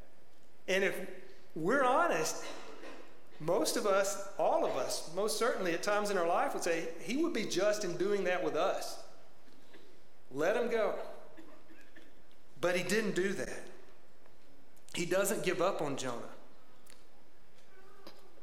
And 0.66 0.82
if 0.82 0.98
we're 1.54 1.84
honest, 1.84 2.42
most 3.38 3.76
of 3.76 3.86
us, 3.86 4.28
all 4.38 4.64
of 4.64 4.76
us, 4.76 5.10
most 5.14 5.38
certainly 5.38 5.72
at 5.72 5.82
times 5.82 6.10
in 6.10 6.16
our 6.16 6.26
life 6.26 6.54
would 6.54 6.62
say, 6.62 6.88
He 7.02 7.18
would 7.18 7.32
be 7.32 7.44
just 7.44 7.84
in 7.84 7.96
doing 7.96 8.24
that 8.24 8.42
with 8.42 8.56
us. 8.56 8.98
Let 10.32 10.56
him 10.56 10.70
go. 10.70 10.94
But 12.62 12.76
he 12.76 12.84
didn't 12.84 13.16
do 13.16 13.32
that. 13.34 13.60
He 14.94 15.04
doesn't 15.04 15.42
give 15.42 15.60
up 15.60 15.82
on 15.82 15.96
Jonah. 15.96 16.22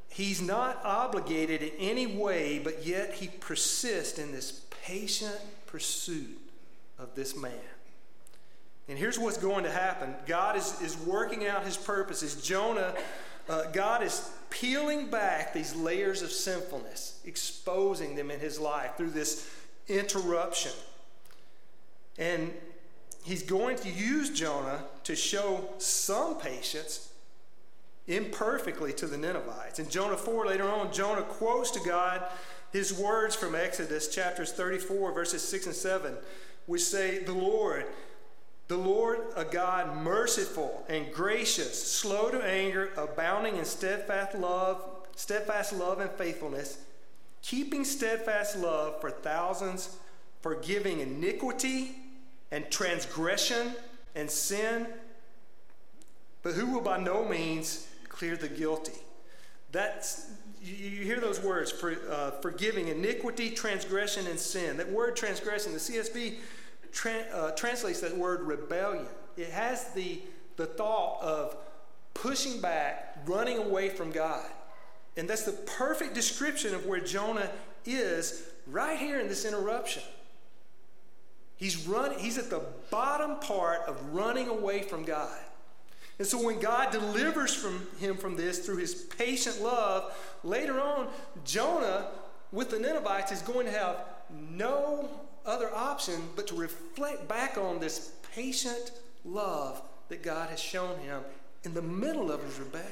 He's 0.10 0.42
not 0.42 0.82
obligated 0.84 1.62
in 1.62 1.72
any 1.80 2.06
way, 2.06 2.60
but 2.60 2.86
yet 2.86 3.14
he 3.14 3.28
persists 3.28 4.20
in 4.20 4.34
this 4.34 4.64
patient 4.84 5.40
pursuit 5.68 6.38
of 7.00 7.16
this 7.16 7.36
man. 7.36 7.54
And 8.90 8.98
here's 8.98 9.18
what's 9.18 9.38
going 9.38 9.64
to 9.64 9.72
happen 9.72 10.14
God 10.26 10.58
is, 10.58 10.82
is 10.82 10.98
working 10.98 11.48
out 11.48 11.64
his 11.64 11.78
purposes. 11.78 12.42
Jonah, 12.42 12.96
uh, 13.48 13.72
God 13.72 14.04
is 14.04 14.30
peeling 14.50 15.10
back 15.10 15.54
these 15.54 15.74
layers 15.76 16.22
of 16.24 16.32
sinfulness, 16.32 17.22
exposing 17.24 18.16
them 18.16 18.32
in 18.32 18.42
his 18.42 18.60
life 18.60 18.98
through 18.98 19.12
this 19.12 19.50
interruption. 19.88 20.74
And 22.18 22.52
he's 23.30 23.44
going 23.44 23.78
to 23.78 23.90
use 23.92 24.32
Jonah 24.32 24.84
to 25.04 25.16
show 25.16 25.70
some 25.78 26.40
patience 26.40 27.14
imperfectly 28.08 28.92
to 28.94 29.06
the 29.06 29.20
Ninevites. 29.20 29.78
In 29.78 29.88
Jonah 29.88 30.18
4, 30.18 30.48
later 30.48 30.68
on, 30.68 30.92
Jonah 30.92 31.22
quotes 31.22 31.70
to 31.72 31.80
God 31.80 32.24
his 32.74 32.92
words 32.92 33.36
from 33.36 33.54
Exodus 33.54 34.08
chapters 34.08 34.52
34, 34.52 35.12
verses 35.12 35.48
6 35.48 35.68
and 35.68 35.76
7, 35.76 36.16
which 36.66 36.82
say, 36.82 37.24
The 37.24 37.34
Lord, 37.34 37.86
the 38.68 38.78
Lord, 38.78 39.20
a 39.36 39.46
God 39.46 39.98
merciful 39.98 40.84
and 40.90 41.14
gracious, 41.14 41.92
slow 41.92 42.32
to 42.32 42.44
anger, 42.44 42.90
abounding 42.98 43.58
in 43.58 43.66
steadfast 43.66 44.36
love, 44.36 44.84
steadfast 45.16 45.74
love 45.74 46.00
and 46.00 46.10
faithfulness, 46.10 46.80
keeping 47.44 47.86
steadfast 47.86 48.58
love 48.58 49.00
for 49.00 49.12
thousands, 49.12 49.98
forgiving 50.42 51.00
iniquity 51.00 51.96
and 52.52 52.70
transgression 52.72 53.74
and 54.16 54.30
sin, 54.30 54.88
but 56.42 56.54
who 56.54 56.68
will 56.68 56.82
by 56.82 57.00
no 57.00 57.26
means 57.26 57.88
clear 58.08 58.36
the 58.36 58.50
guilty. 58.50 59.00
That's 59.72 60.30
you 60.62 61.06
hear 61.06 61.20
those 61.20 61.42
words 61.42 61.72
for, 61.72 61.96
uh, 62.12 62.32
forgiving 62.42 62.90
iniquity, 62.90 63.52
transgression, 63.52 64.28
and 64.28 64.38
sin. 64.38 64.78
That 64.78 64.92
word 64.92 65.16
transgression, 65.16 65.74
the 65.74 65.80
CSB 65.80 66.40
tra- 66.92 67.26
uh, 67.34 67.52
translates 67.52 68.02
that 68.02 68.16
word 68.18 68.42
rebellion. 68.42 69.08
It 69.38 69.50
has 69.52 69.92
the, 69.94 70.22
the 70.58 70.66
thought 70.66 71.22
of 71.22 71.56
pushing 72.14 72.60
back, 72.60 73.20
running 73.26 73.58
away 73.58 73.90
from 73.90 74.12
God. 74.12 74.46
And 75.16 75.30
that's 75.30 75.44
the 75.44 75.54
perfect 75.54 76.14
description 76.14 76.76
of 76.76 76.86
where 76.86 77.00
Jonah 77.00 77.50
is 77.86 78.44
right 78.68 78.98
here 78.98 79.20
in 79.20 79.28
this 79.28 79.46
interruption. 79.46 80.04
He's 81.60 81.86
running, 81.86 82.20
he's 82.20 82.38
at 82.38 82.50
the 82.50 82.62
bottom 82.90 83.36
part 83.40 83.82
of 83.82 84.14
running 84.14 84.48
away 84.48 84.82
from 84.82 85.04
God. 85.04 85.38
And 86.18 86.26
so 86.26 86.42
when 86.42 86.60
God 86.60 86.92
delivers 86.92 87.54
from 87.54 87.86
him 88.00 88.16
from 88.16 88.38
this 88.38 88.60
through 88.60 88.78
his 88.78 88.94
patient 88.94 89.62
love, 89.62 90.14
later 90.44 90.80
on, 90.80 91.10
Jonah 91.44 92.08
with 92.54 92.70
the 92.70 92.80
Ninevites 92.80 93.34
is 93.34 93.42
going 93.42 93.66
to 93.66 93.72
have 93.72 93.98
no 94.50 95.10
other 95.46 95.74
option 95.76 96.22
but 96.36 96.48
to 96.48 96.56
reflect 96.56 97.28
back 97.28 97.58
on 97.58 97.80
this 97.80 98.14
patient 98.34 98.92
love 99.26 99.82
that 100.08 100.24
God 100.24 100.50
has 100.50 100.62
shown 100.62 100.98
him 101.00 101.22
in 101.64 101.74
the 101.74 101.82
middle 101.82 102.32
of 102.32 102.42
his 102.44 102.58
rebellion. 102.58 102.88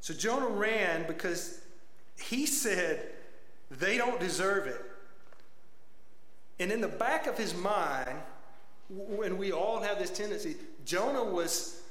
So 0.00 0.14
Jonah 0.14 0.48
ran 0.48 1.06
because 1.06 1.60
he 2.18 2.46
said, 2.46 3.08
they 3.70 3.98
don't 3.98 4.20
deserve 4.20 4.66
it. 4.66 4.80
And 6.58 6.72
in 6.72 6.80
the 6.80 6.88
back 6.88 7.26
of 7.26 7.36
his 7.36 7.54
mind, 7.54 8.18
when 8.88 9.36
we 9.36 9.52
all 9.52 9.80
have 9.80 9.98
this 9.98 10.10
tendency, 10.10 10.56
Jonah 10.84 11.24
was 11.24 11.82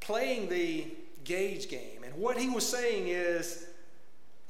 playing 0.00 0.48
the 0.48 0.86
gauge 1.24 1.68
game. 1.68 2.04
And 2.04 2.14
what 2.14 2.36
he 2.36 2.48
was 2.48 2.66
saying 2.66 3.08
is, 3.08 3.66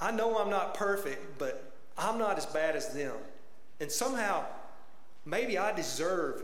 I 0.01 0.11
know 0.11 0.39
I'm 0.39 0.51
not 0.51 0.75
perfect, 0.75 1.39
but 1.39 1.73
I'm 1.97 2.19
not 2.19 2.37
as 2.37 2.47
bad 2.47 2.77
as 2.77 2.93
them. 2.93 3.15
And 3.81 3.91
somehow, 3.91 4.45
maybe 5.25 5.57
I 5.57 5.73
deserve 5.73 6.43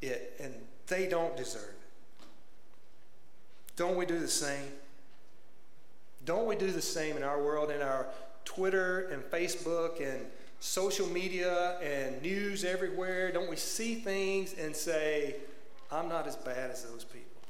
it 0.00 0.36
and 0.40 0.54
they 0.86 1.06
don't 1.06 1.36
deserve 1.36 1.62
it. 1.62 2.26
Don't 3.76 3.96
we 3.96 4.06
do 4.06 4.18
the 4.18 4.28
same? 4.28 4.70
Don't 6.24 6.46
we 6.46 6.56
do 6.56 6.70
the 6.70 6.82
same 6.82 7.16
in 7.16 7.22
our 7.22 7.42
world, 7.42 7.70
in 7.70 7.82
our 7.82 8.06
Twitter 8.44 9.08
and 9.08 9.22
Facebook 9.24 10.00
and 10.00 10.24
social 10.64 11.06
media 11.08 11.78
and 11.80 12.22
news 12.22 12.64
everywhere? 12.64 13.30
Don't 13.30 13.50
we 13.50 13.56
see 13.56 13.96
things 13.96 14.54
and 14.54 14.74
say, 14.74 15.36
I'm 15.92 16.08
not 16.08 16.26
as 16.26 16.36
bad 16.36 16.70
as 16.70 16.82
those 16.84 17.04
people? 17.04 17.42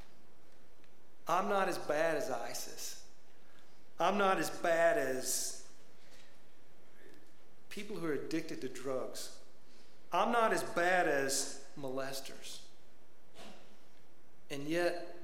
I'm 1.29 1.49
not 1.49 1.69
as 1.69 1.79
bad 1.79 2.17
as 2.17 2.29
ISIS. 2.29 3.01
I'm 4.01 4.19
not 4.19 4.39
as 4.39 4.51
bad 4.51 4.99
as 4.99 5.63
people 7.71 7.95
who 7.95 8.09
are 8.09 8.15
addicted 8.15 8.61
to 8.63 8.69
drugs. 8.69 9.31
I'm 10.13 10.33
not 10.33 10.53
as 10.53 10.65
bad 10.65 11.07
as 11.07 11.61
molesters. 11.81 12.59
And 14.51 14.67
yet, 14.67 15.17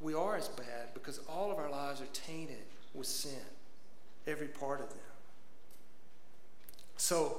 we 0.00 0.12
are 0.12 0.36
as 0.36 0.48
bad 0.48 0.92
because 0.92 1.20
all 1.28 1.52
of 1.52 1.58
our 1.58 1.70
lives 1.70 2.00
are 2.00 2.08
tainted 2.12 2.64
with 2.94 3.06
sin, 3.06 3.46
every 4.26 4.48
part 4.48 4.80
of 4.80 4.88
them. 4.88 4.98
So, 6.96 7.38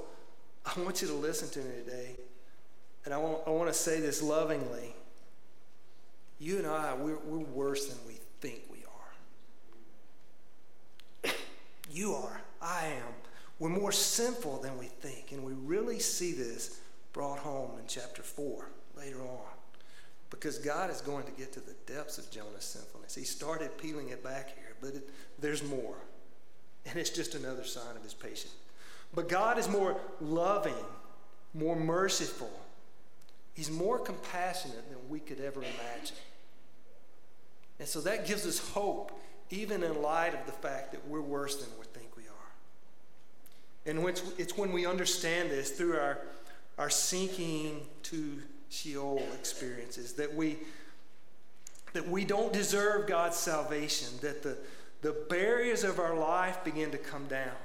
I 0.64 0.80
want 0.80 1.02
you 1.02 1.08
to 1.08 1.14
listen 1.14 1.48
to 1.50 1.58
me 1.60 1.74
today, 1.84 2.16
and 3.04 3.14
I 3.14 3.18
want, 3.18 3.38
I 3.46 3.50
want 3.50 3.68
to 3.68 3.74
say 3.74 4.00
this 4.00 4.22
lovingly. 4.22 4.94
You 6.38 6.58
and 6.58 6.66
I, 6.66 6.94
we're, 6.94 7.18
we're 7.18 7.38
worse 7.38 7.86
than 7.86 7.98
we 8.06 8.14
think 8.40 8.60
we 8.70 8.84
are. 11.24 11.30
you 11.90 12.14
are. 12.14 12.40
I 12.60 12.86
am. 12.86 13.14
We're 13.58 13.70
more 13.70 13.92
sinful 13.92 14.60
than 14.60 14.78
we 14.78 14.86
think, 14.86 15.32
and 15.32 15.42
we 15.42 15.52
really 15.52 15.98
see 15.98 16.32
this 16.32 16.78
brought 17.12 17.38
home 17.38 17.72
in 17.78 17.84
chapter 17.88 18.22
4 18.22 18.68
later 18.96 19.20
on. 19.20 19.40
Because 20.30 20.58
God 20.58 20.90
is 20.90 21.00
going 21.00 21.24
to 21.24 21.32
get 21.32 21.52
to 21.54 21.60
the 21.60 21.74
depths 21.86 22.18
of 22.18 22.30
Jonah's 22.30 22.64
sinfulness. 22.64 23.14
He 23.14 23.24
started 23.24 23.76
peeling 23.78 24.10
it 24.10 24.22
back 24.22 24.54
here, 24.54 24.76
but 24.80 24.94
it, 24.94 25.10
there's 25.40 25.64
more. 25.64 25.96
And 26.86 26.98
it's 26.98 27.10
just 27.10 27.34
another 27.34 27.64
sign 27.64 27.96
of 27.96 28.02
his 28.02 28.14
patience. 28.14 28.52
But 29.14 29.28
God 29.28 29.58
is 29.58 29.68
more 29.68 29.96
loving, 30.20 30.74
more 31.54 31.76
merciful. 31.76 32.50
He's 33.54 33.70
more 33.70 33.98
compassionate 33.98 34.88
than 34.88 34.98
we 35.08 35.18
could 35.18 35.40
ever 35.40 35.60
imagine. 35.60 36.16
And 37.80 37.88
so 37.88 38.00
that 38.02 38.26
gives 38.26 38.46
us 38.46 38.58
hope, 38.58 39.12
even 39.50 39.82
in 39.82 40.02
light 40.02 40.34
of 40.34 40.46
the 40.46 40.52
fact 40.52 40.92
that 40.92 41.06
we're 41.08 41.20
worse 41.20 41.56
than 41.56 41.68
we 41.78 41.86
think 41.86 42.16
we 42.16 42.24
are. 42.24 42.28
And 43.86 44.20
it's 44.36 44.56
when 44.56 44.72
we 44.72 44.86
understand 44.86 45.50
this 45.50 45.70
through 45.70 45.96
our, 45.96 46.18
our 46.76 46.90
sinking 46.90 47.86
to 48.04 48.42
Sheol 48.68 49.22
experiences 49.34 50.12
that 50.14 50.34
we, 50.34 50.58
that 51.94 52.06
we 52.06 52.24
don't 52.24 52.52
deserve 52.52 53.06
God's 53.06 53.36
salvation, 53.36 54.08
that 54.20 54.42
the, 54.42 54.58
the 55.00 55.12
barriers 55.30 55.84
of 55.84 55.98
our 55.98 56.14
life 56.14 56.62
begin 56.64 56.90
to 56.90 56.98
come 56.98 57.26
down. 57.26 57.56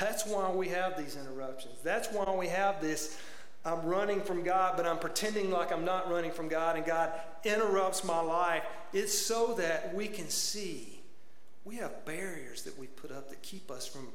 That's 0.00 0.26
why 0.26 0.50
we 0.50 0.68
have 0.68 0.96
these 0.96 1.16
interruptions. 1.16 1.74
That's 1.82 2.08
why 2.08 2.30
we 2.34 2.48
have 2.48 2.80
this 2.80 3.18
I'm 3.64 3.84
running 3.84 4.20
from 4.20 4.44
God, 4.44 4.74
but 4.76 4.86
I'm 4.86 4.98
pretending 4.98 5.50
like 5.50 5.72
I'm 5.72 5.84
not 5.84 6.08
running 6.08 6.30
from 6.30 6.46
God, 6.46 6.76
and 6.76 6.86
God 6.86 7.12
interrupts 7.44 8.04
my 8.04 8.20
life. 8.20 8.62
It's 8.92 9.18
so 9.18 9.54
that 9.54 9.92
we 9.92 10.06
can 10.06 10.28
see 10.28 10.96
we 11.64 11.74
have 11.76 12.04
barriers 12.04 12.62
that 12.62 12.78
we 12.78 12.86
put 12.86 13.10
up 13.10 13.28
that 13.28 13.42
keep 13.42 13.72
us 13.72 13.88
from 13.88 14.06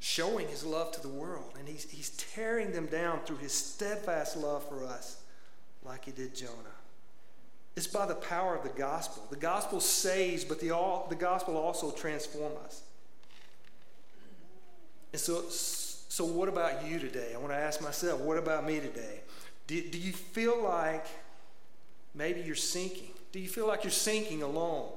showing 0.00 0.48
His 0.48 0.64
love 0.64 0.90
to 0.92 1.00
the 1.00 1.08
world. 1.08 1.54
And 1.56 1.68
He's, 1.68 1.88
he's 1.88 2.10
tearing 2.10 2.72
them 2.72 2.86
down 2.86 3.20
through 3.20 3.36
His 3.36 3.52
steadfast 3.52 4.36
love 4.36 4.68
for 4.68 4.84
us, 4.84 5.22
like 5.84 6.04
He 6.04 6.10
did 6.10 6.34
Jonah. 6.34 6.52
It's 7.76 7.86
by 7.86 8.06
the 8.06 8.16
power 8.16 8.56
of 8.56 8.64
the 8.64 8.76
gospel. 8.76 9.24
The 9.30 9.36
gospel 9.36 9.80
saves, 9.80 10.44
but 10.44 10.58
the, 10.58 10.72
all, 10.72 11.06
the 11.08 11.14
gospel 11.14 11.56
also 11.56 11.92
transforms 11.92 12.56
us. 12.64 12.82
And 15.12 15.20
so, 15.20 15.44
so, 15.48 16.24
what 16.24 16.48
about 16.48 16.86
you 16.86 16.98
today? 16.98 17.32
I 17.34 17.38
want 17.38 17.52
to 17.52 17.56
ask 17.56 17.80
myself, 17.82 18.20
what 18.20 18.38
about 18.38 18.66
me 18.66 18.80
today? 18.80 19.20
Do, 19.66 19.80
do 19.82 19.98
you 19.98 20.12
feel 20.12 20.62
like 20.62 21.06
maybe 22.14 22.40
you're 22.40 22.54
sinking? 22.54 23.10
Do 23.32 23.40
you 23.40 23.48
feel 23.48 23.66
like 23.66 23.84
you're 23.84 23.90
sinking 23.90 24.42
alone? 24.42 24.88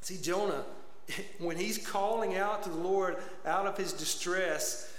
See, 0.00 0.18
Jonah, 0.20 0.64
when 1.38 1.56
he's 1.56 1.78
calling 1.78 2.36
out 2.36 2.62
to 2.64 2.68
the 2.68 2.76
Lord 2.76 3.16
out 3.46 3.66
of 3.66 3.76
his 3.76 3.92
distress, 3.92 4.92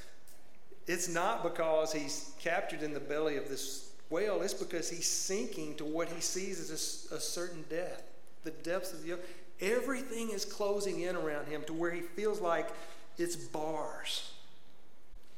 it's 0.88 1.08
not 1.08 1.44
because 1.44 1.92
he's 1.92 2.32
captured 2.40 2.84
in 2.84 2.94
the 2.94 3.00
belly 3.00 3.38
of 3.38 3.50
this 3.50 3.90
whale, 4.10 4.42
it's 4.42 4.54
because 4.54 4.90
he's 4.90 5.08
sinking 5.08 5.76
to 5.76 5.86
what 5.86 6.10
he 6.10 6.22
sees 6.22 6.60
as 6.60 6.70
a, 7.12 7.16
a 7.16 7.20
certain 7.20 7.66
death, 7.70 8.04
the 8.44 8.52
depths 8.52 8.94
of 8.94 9.04
the 9.04 9.18
Everything 9.62 10.32
is 10.32 10.44
closing 10.44 11.02
in 11.02 11.16
around 11.16 11.48
him 11.48 11.64
to 11.68 11.74
where 11.74 11.92
he 11.92 12.02
feels 12.02 12.42
like 12.42 12.70
it's 13.18 13.36
bars. 13.36 14.32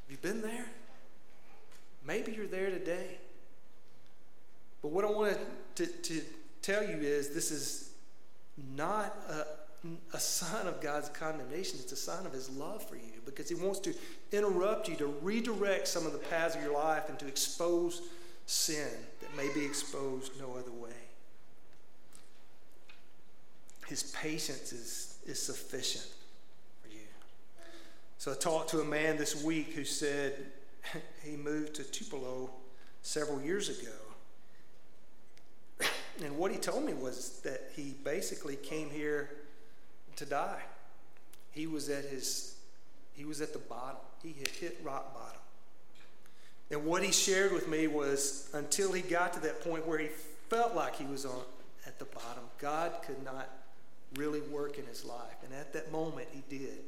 Have 0.05 0.11
you 0.11 0.17
been 0.17 0.41
there? 0.41 0.65
Maybe 2.05 2.31
you're 2.31 2.47
there 2.47 2.69
today. 2.69 3.17
But 4.81 4.89
what 4.89 5.03
I 5.03 5.11
want 5.11 5.37
to, 5.75 5.85
to 5.85 6.21
tell 6.61 6.83
you 6.83 6.97
is 6.97 7.29
this 7.29 7.51
is 7.51 7.91
not 8.75 9.17
a, 9.29 10.15
a 10.15 10.19
sign 10.19 10.67
of 10.67 10.81
God's 10.81 11.09
condemnation. 11.09 11.79
It's 11.81 11.91
a 11.91 11.97
sign 11.97 12.25
of 12.25 12.33
His 12.33 12.49
love 12.49 12.87
for 12.87 12.95
you 12.95 13.21
because 13.25 13.49
He 13.49 13.55
wants 13.55 13.79
to 13.79 13.93
interrupt 14.31 14.87
you, 14.87 14.95
to 14.95 15.07
redirect 15.21 15.87
some 15.87 16.05
of 16.05 16.13
the 16.13 16.19
paths 16.19 16.55
of 16.55 16.61
your 16.61 16.73
life, 16.73 17.09
and 17.09 17.19
to 17.19 17.27
expose 17.27 18.01
sin 18.45 18.89
that 19.21 19.35
may 19.35 19.53
be 19.53 19.65
exposed 19.65 20.39
no 20.39 20.55
other 20.57 20.71
way. 20.71 20.91
His 23.87 24.03
patience 24.03 24.73
is, 24.73 25.17
is 25.25 25.41
sufficient. 25.41 26.07
So 28.19 28.31
I 28.31 28.35
talked 28.35 28.71
to 28.71 28.81
a 28.81 28.85
man 28.85 29.17
this 29.17 29.43
week 29.43 29.73
who 29.73 29.85
said 29.85 30.33
he 31.23 31.35
moved 31.35 31.75
to 31.75 31.83
Tupelo 31.83 32.49
several 33.01 33.41
years 33.41 33.69
ago. 33.69 33.91
And 36.23 36.35
what 36.35 36.51
he 36.51 36.57
told 36.57 36.83
me 36.83 36.95
was 36.95 37.41
that 37.43 37.69
he 37.75 37.93
basically 38.03 38.55
came 38.55 38.89
here 38.89 39.29
to 40.15 40.25
die. 40.25 40.63
He 41.51 41.67
was 41.67 41.89
at 41.89 42.05
his 42.05 42.55
he 43.13 43.23
was 43.23 43.39
at 43.39 43.53
the 43.53 43.59
bottom. 43.59 43.99
He 44.23 44.33
had 44.39 44.47
hit 44.47 44.79
rock 44.83 45.13
bottom. 45.13 45.39
And 46.71 46.85
what 46.85 47.03
he 47.03 47.11
shared 47.11 47.51
with 47.51 47.67
me 47.67 47.85
was 47.85 48.49
until 48.53 48.91
he 48.91 49.01
got 49.01 49.33
to 49.33 49.39
that 49.41 49.61
point 49.61 49.87
where 49.87 49.99
he 49.99 50.07
felt 50.49 50.75
like 50.75 50.95
he 50.95 51.05
was 51.05 51.23
on 51.23 51.41
at 51.85 51.99
the 51.99 52.05
bottom, 52.05 52.43
God 52.57 52.93
could 53.05 53.23
not 53.23 53.49
really 54.15 54.41
work 54.41 54.79
in 54.79 54.85
his 54.85 55.05
life. 55.05 55.35
And 55.43 55.53
at 55.53 55.71
that 55.73 55.91
moment 55.91 56.29
he 56.31 56.43
did. 56.49 56.79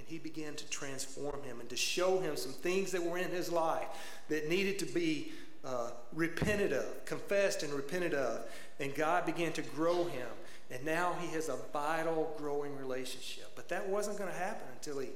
And 0.00 0.08
he 0.08 0.16
began 0.16 0.54
to 0.54 0.64
transform 0.70 1.42
him 1.42 1.60
and 1.60 1.68
to 1.68 1.76
show 1.76 2.20
him 2.20 2.34
some 2.34 2.52
things 2.52 2.90
that 2.92 3.04
were 3.04 3.18
in 3.18 3.30
his 3.30 3.52
life 3.52 3.86
that 4.30 4.48
needed 4.48 4.78
to 4.78 4.86
be 4.86 5.32
uh, 5.62 5.90
repented 6.14 6.72
of, 6.72 7.04
confessed 7.04 7.62
and 7.62 7.70
repented 7.74 8.14
of. 8.14 8.46
And 8.78 8.94
God 8.94 9.26
began 9.26 9.52
to 9.52 9.62
grow 9.62 10.04
him. 10.04 10.26
And 10.70 10.82
now 10.86 11.16
he 11.20 11.26
has 11.34 11.50
a 11.50 11.56
vital, 11.70 12.34
growing 12.38 12.74
relationship. 12.78 13.52
But 13.54 13.68
that 13.68 13.86
wasn't 13.90 14.16
going 14.16 14.30
to 14.30 14.38
happen 14.38 14.66
until 14.72 15.00
he 15.00 15.08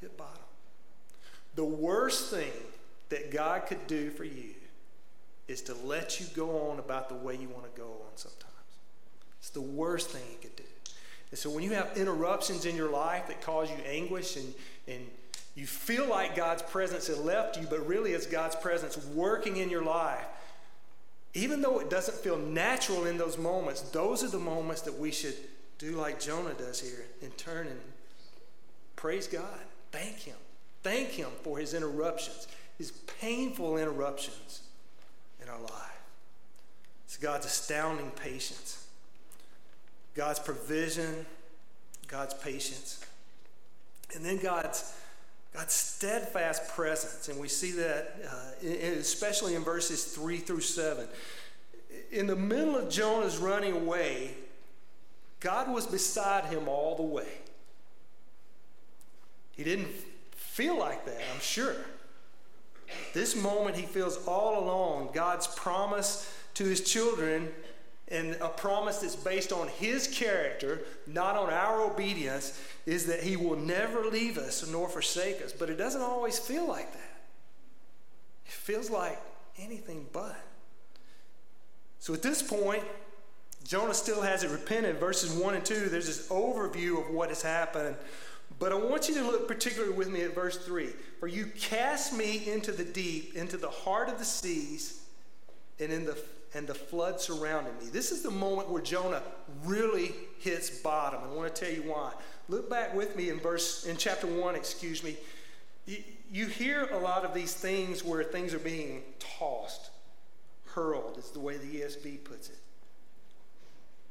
hit 0.00 0.16
bottom. 0.16 0.42
The 1.54 1.64
worst 1.64 2.28
thing 2.28 2.50
that 3.10 3.30
God 3.30 3.66
could 3.66 3.86
do 3.86 4.10
for 4.10 4.24
you 4.24 4.54
is 5.46 5.62
to 5.62 5.74
let 5.84 6.18
you 6.18 6.26
go 6.34 6.68
on 6.68 6.80
about 6.80 7.08
the 7.08 7.14
way 7.14 7.36
you 7.36 7.48
want 7.48 7.72
to 7.72 7.80
go 7.80 7.86
on 7.86 8.16
sometimes. 8.16 8.42
It's 9.38 9.50
the 9.50 9.60
worst 9.60 10.10
thing 10.10 10.22
he 10.28 10.36
could 10.38 10.56
do. 10.56 10.64
And 11.30 11.38
so 11.38 11.50
when 11.50 11.64
you 11.64 11.72
have 11.72 11.96
interruptions 11.96 12.64
in 12.64 12.76
your 12.76 12.90
life 12.90 13.26
that 13.28 13.40
cause 13.40 13.70
you 13.70 13.76
anguish 13.86 14.36
and, 14.36 14.54
and 14.86 15.06
you 15.54 15.66
feel 15.66 16.06
like 16.06 16.36
God's 16.36 16.62
presence 16.62 17.06
has 17.08 17.18
left 17.18 17.56
you, 17.58 17.66
but 17.68 17.86
really 17.86 18.12
it's 18.12 18.26
God's 18.26 18.56
presence 18.56 18.96
working 19.08 19.56
in 19.56 19.70
your 19.70 19.82
life, 19.82 20.24
even 21.34 21.60
though 21.60 21.80
it 21.80 21.90
doesn't 21.90 22.16
feel 22.18 22.38
natural 22.38 23.06
in 23.06 23.18
those 23.18 23.36
moments, 23.36 23.82
those 23.82 24.22
are 24.24 24.28
the 24.28 24.38
moments 24.38 24.82
that 24.82 24.98
we 24.98 25.10
should 25.10 25.34
do 25.78 25.92
like 25.92 26.20
Jonah 26.20 26.54
does 26.54 26.80
here 26.80 27.04
and 27.22 27.36
turn 27.36 27.66
and 27.66 27.80
praise 28.96 29.26
God. 29.26 29.60
Thank 29.92 30.20
Him. 30.20 30.36
Thank 30.82 31.08
Him 31.10 31.28
for 31.42 31.58
His 31.58 31.74
interruptions, 31.74 32.48
His 32.78 32.92
painful 33.20 33.76
interruptions 33.76 34.62
in 35.42 35.48
our 35.48 35.60
life. 35.60 36.00
It's 37.04 37.16
God's 37.16 37.46
astounding 37.46 38.10
patience, 38.10 38.85
God's 40.16 40.38
provision, 40.38 41.26
God's 42.08 42.34
patience, 42.34 43.04
and 44.14 44.24
then 44.24 44.38
God's 44.38 44.94
God's 45.52 45.72
steadfast 45.72 46.68
presence, 46.74 47.28
and 47.28 47.40
we 47.40 47.48
see 47.48 47.70
that 47.72 48.16
uh, 48.30 48.66
especially 48.68 49.54
in 49.54 49.64
verses 49.64 50.04
3 50.04 50.36
through 50.38 50.60
7. 50.60 51.06
In 52.12 52.26
the 52.26 52.36
middle 52.36 52.76
of 52.76 52.90
Jonah's 52.90 53.38
running 53.38 53.74
away, 53.74 54.34
God 55.40 55.72
was 55.72 55.86
beside 55.86 56.44
him 56.46 56.68
all 56.68 56.94
the 56.94 57.02
way. 57.02 57.28
He 59.52 59.64
didn't 59.64 59.88
feel 60.32 60.78
like 60.78 61.06
that, 61.06 61.22
I'm 61.34 61.40
sure. 61.40 61.76
This 63.14 63.34
moment, 63.34 63.76
he 63.76 63.86
feels 63.86 64.18
all 64.26 64.62
alone 64.62 65.08
God's 65.14 65.46
promise 65.46 66.30
to 66.54 66.64
his 66.64 66.82
children 66.82 67.48
and 68.08 68.36
a 68.40 68.48
promise 68.48 68.98
that's 68.98 69.16
based 69.16 69.52
on 69.52 69.68
his 69.68 70.06
character, 70.06 70.82
not 71.06 71.36
on 71.36 71.50
our 71.50 71.82
obedience, 71.82 72.60
is 72.86 73.06
that 73.06 73.22
he 73.22 73.36
will 73.36 73.56
never 73.56 74.04
leave 74.04 74.38
us 74.38 74.68
nor 74.70 74.88
forsake 74.88 75.42
us. 75.42 75.52
But 75.52 75.70
it 75.70 75.76
doesn't 75.76 76.02
always 76.02 76.38
feel 76.38 76.68
like 76.68 76.92
that. 76.92 77.20
It 78.46 78.52
feels 78.52 78.90
like 78.90 79.20
anything 79.58 80.06
but. 80.12 80.36
So 81.98 82.14
at 82.14 82.22
this 82.22 82.42
point, 82.42 82.84
Jonah 83.64 83.94
still 83.94 84.22
hasn't 84.22 84.52
repented. 84.52 84.98
Verses 84.98 85.32
1 85.32 85.54
and 85.54 85.64
2, 85.64 85.88
there's 85.88 86.06
this 86.06 86.28
overview 86.28 87.04
of 87.04 87.12
what 87.12 87.30
has 87.30 87.42
happened. 87.42 87.96
But 88.60 88.70
I 88.70 88.76
want 88.76 89.08
you 89.08 89.16
to 89.16 89.22
look 89.22 89.48
particularly 89.48 89.94
with 89.94 90.08
me 90.08 90.22
at 90.22 90.32
verse 90.32 90.56
3. 90.58 90.90
For 91.18 91.26
you 91.26 91.46
cast 91.46 92.16
me 92.16 92.48
into 92.48 92.70
the 92.70 92.84
deep, 92.84 93.34
into 93.34 93.56
the 93.56 93.68
heart 93.68 94.08
of 94.08 94.18
the 94.18 94.24
seas, 94.24 95.02
and 95.80 95.92
in 95.92 96.06
the 96.06 96.14
and 96.56 96.66
the 96.66 96.74
flood 96.74 97.20
surrounded 97.20 97.78
me. 97.82 97.90
This 97.90 98.10
is 98.10 98.22
the 98.22 98.30
moment 98.30 98.70
where 98.70 98.80
Jonah 98.80 99.22
really 99.62 100.14
hits 100.38 100.70
bottom. 100.70 101.20
I 101.22 101.34
want 101.34 101.54
to 101.54 101.64
tell 101.64 101.72
you 101.72 101.82
why. 101.82 102.12
Look 102.48 102.70
back 102.70 102.94
with 102.94 103.14
me 103.14 103.28
in 103.28 103.38
verse 103.38 103.84
in 103.84 103.98
chapter 103.98 104.26
1, 104.26 104.54
excuse 104.54 105.04
me. 105.04 105.16
You, 105.84 105.98
you 106.32 106.46
hear 106.46 106.88
a 106.92 106.98
lot 106.98 107.26
of 107.26 107.34
these 107.34 107.52
things 107.52 108.02
where 108.02 108.24
things 108.24 108.54
are 108.54 108.58
being 108.58 109.02
tossed, 109.18 109.90
hurled 110.64 111.18
is 111.18 111.30
the 111.30 111.40
way 111.40 111.58
the 111.58 111.80
ESV 111.80 112.24
puts 112.24 112.48
it. 112.48 112.58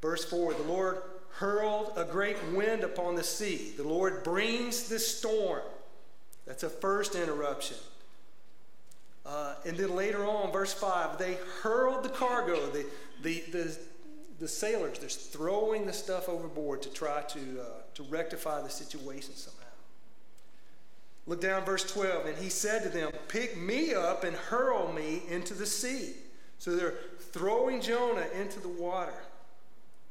Verse 0.01 0.23
4, 0.23 0.53
the 0.53 0.63
Lord 0.63 1.01
hurled 1.38 1.93
a 1.95 2.05
great 2.05 2.38
wind 2.53 2.84
upon 2.84 3.15
the 3.15 3.23
sea. 3.23 3.73
The 3.75 3.88
Lord 3.88 4.23
brings 4.23 4.88
the 4.88 4.99
storm. 4.99 5.63
That's 6.45 6.62
a 6.62 6.69
first 6.69 7.15
interruption. 7.15 7.77
Uh, 9.26 9.56
and 9.66 9.76
then 9.76 9.96
later 9.96 10.24
on, 10.26 10.52
verse 10.52 10.74
5, 10.74 11.18
they 11.18 11.38
hurled 11.62 12.04
the 12.04 12.10
cargo. 12.10 12.68
The, 12.68 12.86
the, 13.24 13.44
the, 13.52 13.78
the 14.40 14.48
sailors, 14.48 15.00
they're 15.00 15.10
throwing 15.10 15.86
the 15.86 15.94
stuff 15.94 16.30
overboard 16.30 16.84
to 16.84 16.90
try 16.90 17.22
to, 17.22 17.40
uh, 17.62 17.66
to 17.96 18.04
rectify 18.04 18.62
the 18.62 18.70
situation 18.70 19.36
somehow. 19.36 19.62
Look 21.28 21.42
down 21.42 21.66
verse 21.66 21.92
12. 21.92 22.28
And 22.28 22.38
he 22.38 22.50
said 22.50 22.84
to 22.84 22.90
them, 22.90 23.12
Pick 23.28 23.58
me 23.58 23.94
up 23.94 24.24
and 24.24 24.36
hurl 24.36 24.94
me 24.94 25.24
into 25.30 25.56
the 25.56 25.66
sea. 25.66 26.14
So 26.60 26.76
they're 26.76 26.94
throwing 27.32 27.82
Jonah 27.82 28.28
into 28.40 28.60
the 28.60 28.70
water. 28.70 29.24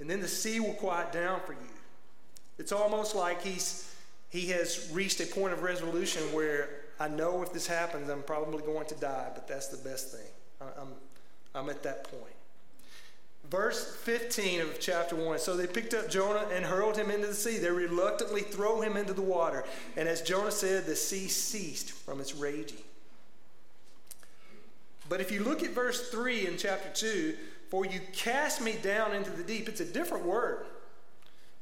And 0.01 0.11
then 0.11 0.21
the 0.21 0.29
sea 0.29 0.59
will 0.59 0.75
quiet 0.75 1.13
down 1.13 1.41
for 1.47 1.53
you. 1.53 1.59
It's 2.59 2.73
almost 2.73 3.15
like 3.15 3.43
he's, 3.43 3.95
he 4.31 4.49
has 4.49 4.91
reached 4.93 5.21
a 5.21 5.27
point 5.27 5.53
of 5.53 5.63
resolution 5.63 6.23
where 6.33 6.84
I 7.01 7.09
know 7.09 7.43
if 7.43 7.53
this 7.53 7.67
happens, 7.67 8.09
I'm 8.09 8.23
probably 8.23 8.63
going 8.63 8.87
to 8.87 8.95
die, 8.95 9.31
but 9.35 9.49
that's 9.49 9.69
the 9.69 9.89
best 9.89 10.13
thing. 10.13 10.27
I'm, 10.61 10.89
I'm 11.55 11.69
at 11.69 11.83
that 11.83 12.05
point. 12.05 12.35
Verse 13.51 13.95
15 13.97 14.61
of 14.63 14.81
chapter 14.81 15.17
1. 15.17 15.39
So 15.39 15.57
they 15.57 15.67
picked 15.67 15.93
up 15.93 16.09
Jonah 16.09 16.47
and 16.53 16.65
hurled 16.65 16.97
him 16.97 17.11
into 17.11 17.27
the 17.27 17.35
sea. 17.35 17.59
They 17.59 17.71
reluctantly 17.71 18.41
throw 18.41 18.81
him 18.81 18.97
into 18.97 19.13
the 19.13 19.23
water. 19.23 19.65
And 19.97 20.09
as 20.09 20.23
Jonah 20.23 20.51
said, 20.51 20.87
the 20.87 20.97
sea 20.97 21.29
ceased 21.29 21.91
from 21.93 22.21
its 22.21 22.35
raging. 22.35 22.79
But 25.09 25.21
if 25.21 25.31
you 25.31 25.45
look 25.45 25.63
at 25.63 25.71
verse 25.71 26.09
3 26.11 26.47
in 26.47 26.57
chapter 26.57 26.89
2, 26.89 27.37
for 27.69 27.85
you 27.85 28.01
cast 28.13 28.63
me 28.63 28.77
down 28.83 29.15
into 29.15 29.31
the 29.31 29.43
deep, 29.43 29.69
it's 29.69 29.81
a 29.81 29.85
different 29.85 30.25
word. 30.25 30.65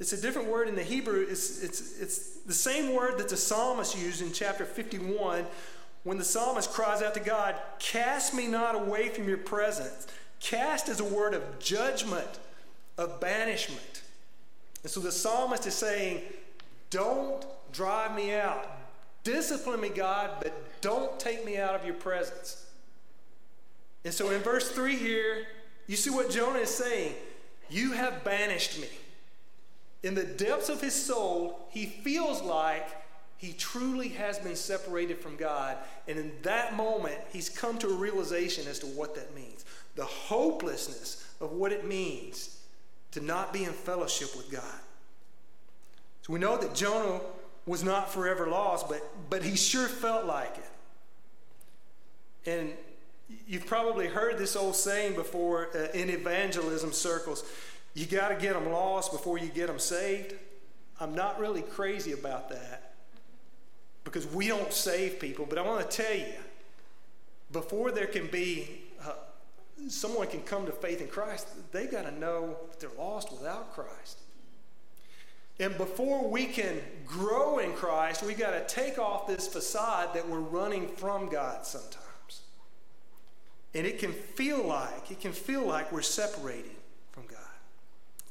It's 0.01 0.13
a 0.13 0.21
different 0.21 0.49
word 0.49 0.69
in 0.69 0.75
the 0.75 0.83
Hebrew. 0.83 1.27
It's, 1.29 1.63
it's, 1.63 2.01
it's 2.01 2.19
the 2.41 2.55
same 2.55 2.95
word 2.95 3.19
that 3.19 3.29
the 3.29 3.37
psalmist 3.37 3.97
used 3.97 4.23
in 4.23 4.33
chapter 4.33 4.65
51 4.65 5.47
when 6.05 6.19
the 6.19 6.25
psalmist 6.25 6.71
cries 6.73 7.03
out 7.03 7.15
to 7.15 7.21
God, 7.21 7.55
Cast 7.79 8.35
me 8.35 8.47
not 8.47 8.75
away 8.75 9.09
from 9.09 9.29
your 9.29 9.39
presence. 9.39 10.09
Cast 10.41 10.89
is 10.89 10.99
a 10.99 11.05
word 11.05 11.35
of 11.35 11.59
judgment, 11.61 12.27
of 12.99 13.21
banishment. 13.21 14.03
And 14.83 14.91
so 14.91 15.01
the 15.01 15.13
psalmist 15.13 15.67
is 15.67 15.75
saying, 15.75 16.23
Don't 16.91 17.45
drive 17.73 18.17
me 18.17 18.35
out. 18.35 18.69
Discipline 19.23 19.81
me, 19.81 19.89
God, 19.89 20.31
but 20.41 20.53
don't 20.81 21.19
take 21.21 21.45
me 21.45 21.57
out 21.57 21.77
of 21.77 21.85
your 21.85 21.95
presence. 21.95 22.67
And 24.05 24.13
so 24.13 24.31
in 24.31 24.41
verse 24.41 24.73
3 24.73 24.97
here, 24.97 25.47
you 25.87 25.95
see 25.95 26.11
what 26.11 26.29
Jonah 26.29 26.59
is 26.59 26.75
saying. 26.75 27.15
You 27.71 27.93
have 27.93 28.25
banished 28.25 28.81
me 28.81 28.89
in 30.03 30.15
the 30.15 30.25
depths 30.25 30.69
of 30.69 30.81
his 30.81 30.95
soul, 30.95 31.67
he 31.71 31.87
feels 31.87 32.43
like 32.43 32.89
he 33.37 33.53
truly 33.53 34.09
has 34.11 34.39
been 34.39 34.57
separated 34.57 35.19
from 35.19 35.37
God. 35.37 35.77
And 36.07 36.19
in 36.19 36.33
that 36.43 36.77
moment, 36.77 37.19
he's 37.33 37.49
come 37.49 37.79
to 37.79 37.89
a 37.89 37.95
realization 37.95 38.67
as 38.69 38.79
to 38.81 38.87
what 38.87 39.15
that 39.15 39.35
means 39.35 39.65
the 39.95 40.05
hopelessness 40.05 41.29
of 41.41 41.53
what 41.53 41.71
it 41.71 41.87
means 41.87 42.61
to 43.11 43.21
not 43.21 43.53
be 43.53 43.65
in 43.65 43.73
fellowship 43.73 44.35
with 44.35 44.51
God. 44.51 44.81
So 46.23 46.33
we 46.33 46.39
know 46.39 46.57
that 46.57 46.75
Jonah 46.75 47.21
was 47.67 47.85
not 47.85 48.11
forever 48.11 48.47
lost, 48.47 48.89
but, 48.89 49.03
but 49.29 49.43
he 49.43 49.55
sure 49.55 49.89
felt 49.89 50.25
like 50.25 50.57
it. 50.57 52.51
And 52.51 52.73
you've 53.47 53.67
probably 53.67 54.07
heard 54.07 54.39
this 54.39 54.57
old 54.57 54.77
saying 54.77 55.15
before 55.15 55.69
uh, 55.75 55.89
in 55.93 56.11
evangelism 56.11 56.93
circles 56.93 57.45
you 57.95 58.07
got 58.07 58.29
to 58.29 58.35
get 58.35 58.55
them 58.55 58.71
lost 58.71 59.13
before 59.13 59.39
you 59.39 59.49
get 59.49 59.67
them 59.67 59.79
saved. 59.79 60.35
I'm 61.01 61.15
not 61.15 61.39
really 61.39 61.63
crazy 61.63 62.13
about 62.13 62.49
that 62.51 62.95
because 64.05 64.27
we 64.33 64.49
don't 64.49 64.73
save 64.73 65.19
people, 65.19 65.47
but 65.47 65.59
I 65.59 65.63
want 65.63 65.89
to 65.89 65.97
tell 66.03 66.15
you 66.15 66.35
before 67.53 67.91
there 67.91 68.07
can 68.07 68.29
be 68.29 68.83
uh, 69.05 69.13
someone 69.89 70.27
can 70.27 70.41
come 70.43 70.67
to 70.67 70.73
faith 70.73 71.01
in 71.01 71.09
Christ, 71.09 71.49
they 71.73 71.87
got 71.87 72.05
to 72.05 72.19
know 72.19 72.57
they're 72.79 72.91
lost 72.99 73.33
without 73.33 73.75
Christ. 73.75 74.19
And 75.61 75.77
before 75.77 76.29
we 76.29 76.47
can 76.47 76.81
grow 77.07 77.59
in 77.59 77.73
Christ, 77.75 78.23
we 78.23 78.35
got 78.35 78.51
to 78.51 78.75
take 78.75 78.99
off 78.99 79.27
this 79.27 79.47
facade 79.47 80.15
that 80.15 80.29
we're 80.29 80.41
running 80.41 80.89
from 80.89 81.29
God 81.29 81.67
sometimes. 81.67 82.41
And 83.75 83.87
it 83.87 83.99
can 83.99 84.13
feel 84.13 84.63
like, 84.65 85.11
it 85.11 85.21
can 85.21 85.33
feel 85.33 85.63
like 85.63 85.93
we're 85.93 86.03
separated. 86.03 86.73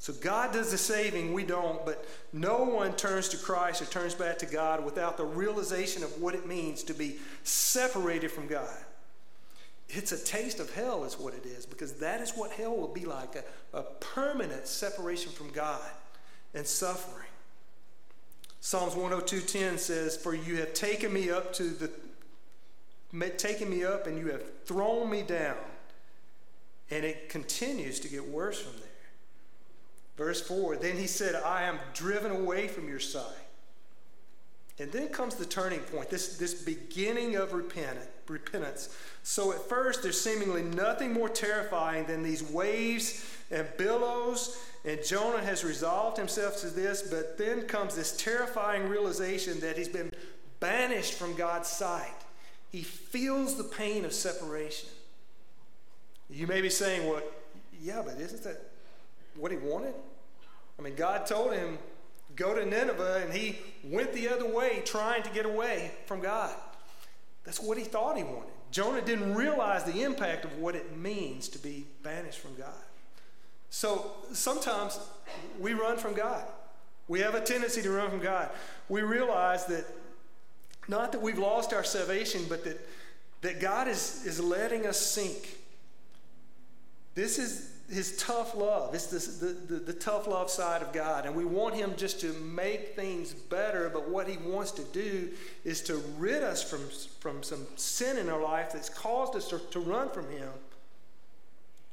So 0.02 0.14
God 0.14 0.52
does 0.52 0.72
the 0.72 0.80
saving, 0.80 1.32
we 1.32 1.44
don't, 1.44 1.86
but 1.86 2.08
no 2.34 2.64
one 2.64 2.96
turns 2.96 3.30
to 3.30 3.38
Christ 3.38 3.84
or 3.84 3.86
turns 3.86 4.16
back 4.16 4.40
to 4.40 4.48
God 4.48 4.84
without 4.84 5.16
the 5.16 5.24
realization 5.24 6.04
of 6.04 6.20
what 6.20 6.34
it 6.34 6.48
means 6.48 6.82
to 6.86 6.96
be 6.96 7.18
separated 7.44 8.32
from 8.32 8.48
God. 8.48 8.76
It's 9.90 10.12
a 10.12 10.18
taste 10.18 10.60
of 10.60 10.74
hell, 10.74 11.04
is 11.04 11.20
what 11.20 11.36
it 11.36 11.46
is, 11.46 11.68
because 11.68 11.94
that 12.00 12.20
is 12.20 12.32
what 12.32 12.50
hell 12.50 12.76
will 12.76 12.88
be 12.88 13.06
like 13.06 13.36
a, 13.36 13.78
a 13.78 13.84
permanent 14.00 14.66
separation 14.66 15.32
from 15.32 15.52
God 15.52 15.92
and 16.56 16.66
suffering. 16.66 17.28
Psalms 18.60 18.96
102:10 18.96 19.78
says, 19.78 20.18
For 20.18 20.34
you 20.34 20.56
have 20.58 20.74
taken 20.74 21.14
me 21.14 21.30
up 21.30 21.54
to 21.54 21.66
the 21.66 21.92
taken 23.38 23.70
me 23.70 23.84
up 23.84 24.08
and 24.08 24.18
you 24.18 24.32
have 24.32 24.42
thrown 24.66 25.12
me 25.12 25.22
down. 25.22 25.58
And 26.90 27.06
it 27.06 27.30
continues 27.30 28.00
to 28.00 28.08
get 28.08 28.28
worse 28.28 28.60
from 28.60 28.80
there. 28.80 28.90
Verse 30.17 30.41
4 30.41 30.78
Then 30.78 30.97
he 30.97 31.08
said, 31.08 31.36
I 31.36 31.63
am 31.63 31.80
driven 31.93 32.32
away 32.32 32.67
from 32.67 32.88
your 32.88 33.00
sight. 33.00 33.24
And 34.80 34.91
then 34.91 35.10
comes 35.10 35.36
the 35.36 35.45
turning 35.45 35.80
point, 35.80 36.10
this, 36.10 36.38
this 36.38 36.56
beginning 36.56 37.36
of 37.36 37.54
repentance. 37.54 38.89
So 39.21 39.52
at 39.52 39.62
first, 39.69 40.02
there's 40.02 40.19
seemingly 40.19 40.63
nothing 40.63 41.13
more 41.13 41.30
terrifying 41.30 42.06
than 42.06 42.24
these 42.24 42.41
waves 42.41 43.24
and 43.52 43.67
billows, 43.78 44.58
and 44.84 45.00
Jonah 45.06 45.43
has 45.43 45.63
resolved 45.63 46.17
himself 46.17 46.60
to 46.62 46.67
this, 46.67 47.04
but 47.04 47.38
then 47.38 47.67
comes 47.67 47.95
this 47.95 48.17
terrifying 48.17 48.89
realization 48.89 49.60
that 49.60 49.78
he's 49.78 49.89
been 49.89 50.12
banished 50.60 51.13
from 51.13 51.36
God's 51.36 51.69
sight. 51.69 52.15
He 52.71 52.82
feels 52.82 53.58
the 53.58 53.63
pain 53.65 54.04
of 54.06 54.13
separation. 54.13 54.89
You 56.30 56.47
may 56.47 56.62
be 56.62 56.69
saying, 56.69 57.08
well, 57.08 57.21
yeah, 57.80 58.02
but 58.04 58.19
isn't 58.19 58.43
that 58.45 58.71
what 59.36 59.52
he 59.52 59.58
wanted? 59.58 59.94
I 60.78 60.82
mean, 60.82 60.96
God 60.96 61.26
told 61.26 61.54
him, 61.54 61.78
go 62.36 62.54
to 62.56 62.65
Nineveh, 62.65 63.22
and 63.24 63.34
he 63.34 63.60
went 63.84 64.13
the 64.13 64.30
other 64.30 64.48
way 64.48 64.82
trying 64.86 65.24
to 65.24 65.30
get 65.30 65.46
away 65.46 65.91
from 66.06 66.22
God. 66.22 66.56
That's 67.44 67.60
what 67.60 67.78
he 67.78 67.84
thought 67.84 68.17
he 68.17 68.24
wanted. 68.24 68.50
Jonah 68.72 69.02
didn't 69.02 69.36
realize 69.36 69.84
the 69.84 70.02
impact 70.02 70.46
of 70.46 70.58
what 70.58 70.76
it 70.76 70.98
means 70.98 71.50
to 71.50 71.60
be 71.60 71.86
banished 72.04 72.39
from 72.39 72.56
God. 72.56 72.74
So 73.70 74.12
sometimes 74.34 75.00
we 75.60 75.74
run 75.74 75.98
from 75.98 76.13
God. 76.13 76.44
We 77.08 77.20
have 77.20 77.36
a 77.36 77.41
tendency 77.41 77.82
to 77.82 77.91
run 77.91 78.10
from 78.10 78.22
God. 78.22 78.50
We 78.88 79.02
realize 79.02 79.65
that 79.65 79.86
not 80.88 81.12
that 81.12 81.22
we've 81.22 81.38
lost 81.38 81.74
our 81.74 81.84
salvation, 81.84 82.44
but 82.48 82.63
that, 82.63 82.80
that 83.41 83.60
God 83.60 83.88
is, 83.88 84.26
is 84.26 84.39
letting 84.39 84.86
us 84.86 85.00
sink. 85.00 85.58
This 87.13 87.38
is 87.38 87.71
his 87.91 88.15
tough 88.17 88.56
love. 88.56 88.95
It's 88.95 89.08
this, 89.08 89.38
the, 89.38 89.47
the, 89.47 89.75
the 89.75 89.93
tough 89.93 90.25
love 90.25 90.49
side 90.49 90.82
of 90.82 90.93
God. 90.93 91.25
And 91.25 91.36
we 91.36 91.43
want 91.43 91.75
him 91.75 91.93
just 91.97 92.21
to 92.21 92.34
make 92.34 92.95
things 92.95 93.34
better, 93.34 93.89
but 93.89 94.10
what 94.10 94.27
he 94.27 94.38
wants 94.38 94.71
to 94.71 94.84
do 94.86 95.30
is 95.65 95.82
to 95.84 95.95
rid 96.17 96.41
us 96.41 96.63
from, 96.63 96.80
from 97.19 97.43
some 97.43 97.67
sin 97.75 98.17
in 98.17 98.30
our 98.30 98.41
life 98.41 98.71
that's 98.71 98.89
caused 98.89 99.36
us 99.36 99.49
to, 99.49 99.60
to 99.71 99.80
run 99.80 100.10
from 100.10 100.30
him 100.32 100.49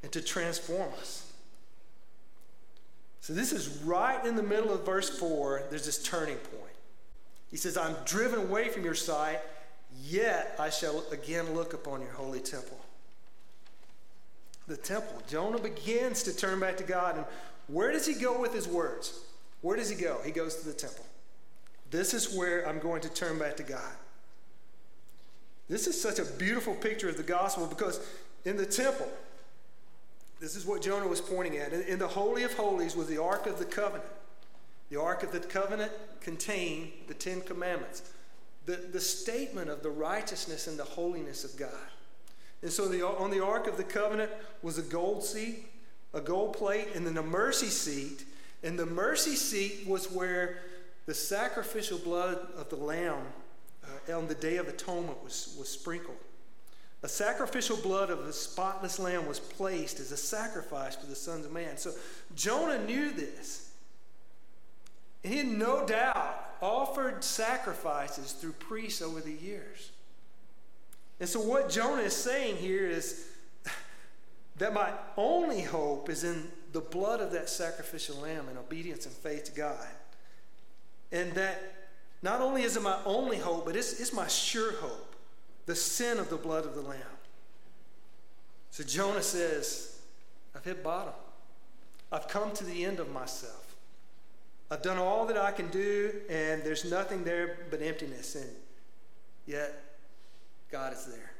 and 0.02 0.12
to 0.12 0.22
transform 0.22 0.92
us. 1.00 1.32
So 3.20 3.32
this 3.32 3.52
is 3.52 3.68
right 3.82 4.24
in 4.24 4.36
the 4.36 4.42
middle 4.42 4.72
of 4.72 4.86
verse 4.86 5.18
4. 5.18 5.64
There's 5.68 5.84
this 5.84 6.02
turning 6.02 6.36
point. 6.36 6.72
He 7.50 7.56
says, 7.56 7.76
I'm 7.76 7.96
driven 8.04 8.38
away 8.38 8.68
from 8.68 8.84
your 8.84 8.94
sight, 8.94 9.40
yet 10.02 10.54
I 10.58 10.70
shall 10.70 11.04
again 11.10 11.54
look 11.54 11.74
upon 11.74 12.00
your 12.00 12.12
holy 12.12 12.40
temple 12.40 12.78
the 14.68 14.76
temple. 14.76 15.20
Jonah 15.28 15.58
begins 15.58 16.22
to 16.24 16.36
turn 16.36 16.60
back 16.60 16.76
to 16.76 16.84
God. 16.84 17.16
And 17.16 17.24
where 17.66 17.90
does 17.90 18.06
he 18.06 18.14
go 18.14 18.38
with 18.38 18.54
his 18.54 18.68
words? 18.68 19.18
Where 19.62 19.76
does 19.76 19.88
he 19.88 19.96
go? 19.96 20.18
He 20.24 20.30
goes 20.30 20.56
to 20.56 20.66
the 20.66 20.74
temple. 20.74 21.04
This 21.90 22.14
is 22.14 22.34
where 22.34 22.68
I'm 22.68 22.78
going 22.78 23.00
to 23.00 23.08
turn 23.08 23.38
back 23.38 23.56
to 23.56 23.62
God. 23.62 23.92
This 25.68 25.86
is 25.86 26.00
such 26.00 26.18
a 26.18 26.24
beautiful 26.24 26.74
picture 26.74 27.08
of 27.08 27.16
the 27.16 27.22
gospel 27.22 27.66
because 27.66 28.00
in 28.44 28.56
the 28.56 28.66
temple, 28.66 29.08
this 30.38 30.54
is 30.54 30.64
what 30.64 30.82
Jonah 30.82 31.08
was 31.08 31.20
pointing 31.20 31.58
at. 31.58 31.72
In 31.72 31.98
the 31.98 32.08
Holy 32.08 32.42
of 32.44 32.54
Holies 32.54 32.94
was 32.94 33.08
the 33.08 33.20
Ark 33.20 33.46
of 33.46 33.58
the 33.58 33.64
Covenant. 33.64 34.08
The 34.90 35.00
Ark 35.00 35.22
of 35.22 35.32
the 35.32 35.40
Covenant 35.40 35.92
contained 36.20 36.92
the 37.08 37.14
Ten 37.14 37.40
Commandments, 37.40 38.02
the, 38.66 38.76
the 38.76 39.00
statement 39.00 39.68
of 39.68 39.82
the 39.82 39.90
righteousness 39.90 40.66
and 40.66 40.78
the 40.78 40.84
holiness 40.84 41.44
of 41.44 41.58
God. 41.58 41.70
And 42.62 42.70
so 42.70 42.88
the, 42.88 43.06
on 43.06 43.30
the 43.30 43.44
Ark 43.44 43.66
of 43.66 43.76
the 43.76 43.84
Covenant 43.84 44.30
was 44.62 44.78
a 44.78 44.82
gold 44.82 45.24
seat, 45.24 45.66
a 46.12 46.20
gold 46.20 46.56
plate, 46.56 46.88
and 46.94 47.06
then 47.06 47.16
a 47.16 47.22
mercy 47.22 47.66
seat. 47.66 48.24
And 48.62 48.78
the 48.78 48.86
mercy 48.86 49.36
seat 49.36 49.86
was 49.86 50.10
where 50.10 50.58
the 51.06 51.14
sacrificial 51.14 51.98
blood 51.98 52.38
of 52.56 52.68
the 52.68 52.76
lamb 52.76 53.22
uh, 53.84 54.16
on 54.16 54.26
the 54.26 54.34
Day 54.34 54.56
of 54.56 54.68
Atonement 54.68 55.22
was, 55.22 55.54
was 55.58 55.68
sprinkled. 55.68 56.16
A 57.04 57.08
sacrificial 57.08 57.76
blood 57.76 58.10
of 58.10 58.20
a 58.20 58.32
spotless 58.32 58.98
lamb 58.98 59.28
was 59.28 59.38
placed 59.38 60.00
as 60.00 60.10
a 60.10 60.16
sacrifice 60.16 60.96
for 60.96 61.06
the 61.06 61.14
sons 61.14 61.46
of 61.46 61.52
man. 61.52 61.76
So 61.76 61.92
Jonah 62.34 62.84
knew 62.84 63.12
this. 63.12 63.70
He 65.22 65.38
had 65.38 65.46
no 65.46 65.86
doubt 65.86 66.56
offered 66.60 67.22
sacrifices 67.22 68.32
through 68.32 68.52
priests 68.52 69.00
over 69.00 69.20
the 69.20 69.32
years. 69.32 69.92
And 71.20 71.28
so, 71.28 71.40
what 71.40 71.68
Jonah 71.68 72.02
is 72.02 72.14
saying 72.14 72.56
here 72.56 72.86
is 72.86 73.26
that 74.58 74.72
my 74.72 74.92
only 75.16 75.62
hope 75.62 76.08
is 76.08 76.24
in 76.24 76.50
the 76.72 76.80
blood 76.80 77.20
of 77.20 77.32
that 77.32 77.48
sacrificial 77.48 78.16
lamb 78.16 78.48
and 78.48 78.58
obedience 78.58 79.06
and 79.06 79.14
faith 79.14 79.44
to 79.44 79.52
God. 79.52 79.86
And 81.10 81.32
that 81.32 81.90
not 82.22 82.40
only 82.40 82.62
is 82.62 82.76
it 82.76 82.82
my 82.82 82.98
only 83.04 83.38
hope, 83.38 83.64
but 83.64 83.74
it's, 83.74 84.00
it's 84.00 84.12
my 84.12 84.26
sure 84.28 84.72
hope 84.74 85.16
the 85.66 85.74
sin 85.74 86.18
of 86.18 86.30
the 86.30 86.36
blood 86.36 86.64
of 86.64 86.74
the 86.74 86.80
lamb. 86.80 87.00
So, 88.70 88.84
Jonah 88.84 89.22
says, 89.22 90.00
I've 90.54 90.64
hit 90.64 90.84
bottom. 90.84 91.14
I've 92.12 92.28
come 92.28 92.52
to 92.52 92.64
the 92.64 92.84
end 92.84 93.00
of 93.00 93.12
myself. 93.12 93.76
I've 94.70 94.82
done 94.82 94.98
all 94.98 95.26
that 95.26 95.36
I 95.36 95.50
can 95.50 95.68
do, 95.68 96.12
and 96.28 96.62
there's 96.62 96.90
nothing 96.90 97.24
there 97.24 97.66
but 97.70 97.82
emptiness. 97.82 98.34
And 98.34 98.50
yet, 99.46 99.87
God 100.70 100.92
is 100.92 101.06
there. 101.06 101.32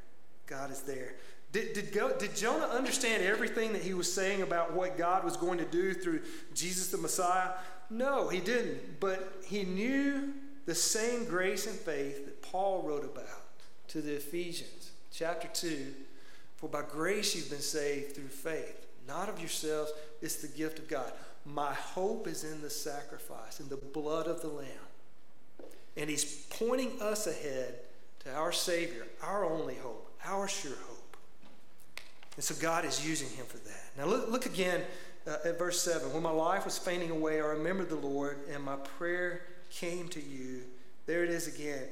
God 0.46 0.70
is 0.70 0.82
there. 0.82 1.14
Did, 1.52 1.72
did, 1.72 1.92
go, 1.92 2.12
did 2.16 2.36
Jonah 2.36 2.66
understand 2.66 3.22
everything 3.22 3.72
that 3.72 3.82
he 3.82 3.94
was 3.94 4.12
saying 4.12 4.42
about 4.42 4.74
what 4.74 4.98
God 4.98 5.24
was 5.24 5.36
going 5.36 5.58
to 5.58 5.64
do 5.64 5.94
through 5.94 6.20
Jesus 6.54 6.88
the 6.88 6.98
Messiah? 6.98 7.50
No, 7.90 8.28
he 8.28 8.40
didn't. 8.40 9.00
But 9.00 9.32
he 9.46 9.64
knew 9.64 10.34
the 10.66 10.74
same 10.74 11.24
grace 11.24 11.66
and 11.66 11.76
faith 11.76 12.26
that 12.26 12.42
Paul 12.42 12.82
wrote 12.82 13.04
about 13.04 13.24
to 13.88 14.02
the 14.02 14.16
Ephesians, 14.16 14.90
chapter 15.10 15.48
2. 15.48 15.94
For 16.56 16.68
by 16.68 16.82
grace 16.82 17.34
you've 17.34 17.50
been 17.50 17.60
saved 17.60 18.14
through 18.14 18.28
faith, 18.28 18.86
not 19.06 19.28
of 19.30 19.38
yourselves, 19.38 19.92
it's 20.20 20.36
the 20.36 20.48
gift 20.48 20.78
of 20.78 20.88
God. 20.88 21.12
My 21.46 21.72
hope 21.72 22.26
is 22.26 22.44
in 22.44 22.60
the 22.60 22.68
sacrifice, 22.68 23.60
in 23.60 23.68
the 23.68 23.76
blood 23.76 24.26
of 24.26 24.42
the 24.42 24.48
Lamb. 24.48 24.66
And 25.96 26.10
he's 26.10 26.46
pointing 26.50 27.00
us 27.00 27.26
ahead 27.26 27.76
to 28.28 28.34
our 28.34 28.52
Savior, 28.52 29.06
our 29.22 29.44
only 29.44 29.74
hope, 29.76 30.10
our 30.24 30.48
sure 30.48 30.72
hope. 30.86 31.16
And 32.36 32.44
so 32.44 32.54
God 32.60 32.84
is 32.84 33.06
using 33.06 33.28
him 33.30 33.46
for 33.46 33.58
that. 33.58 33.84
Now 33.96 34.04
look, 34.04 34.30
look 34.30 34.46
again 34.46 34.82
uh, 35.26 35.36
at 35.44 35.58
verse 35.58 35.82
7. 35.82 36.12
When 36.12 36.22
my 36.22 36.30
life 36.30 36.64
was 36.64 36.78
fainting 36.78 37.10
away, 37.10 37.40
I 37.40 37.46
remembered 37.46 37.88
the 37.88 37.96
Lord, 37.96 38.38
and 38.52 38.62
my 38.62 38.76
prayer 38.76 39.42
came 39.70 40.08
to 40.08 40.20
you. 40.20 40.62
There 41.06 41.24
it 41.24 41.30
is 41.30 41.48
again 41.48 41.84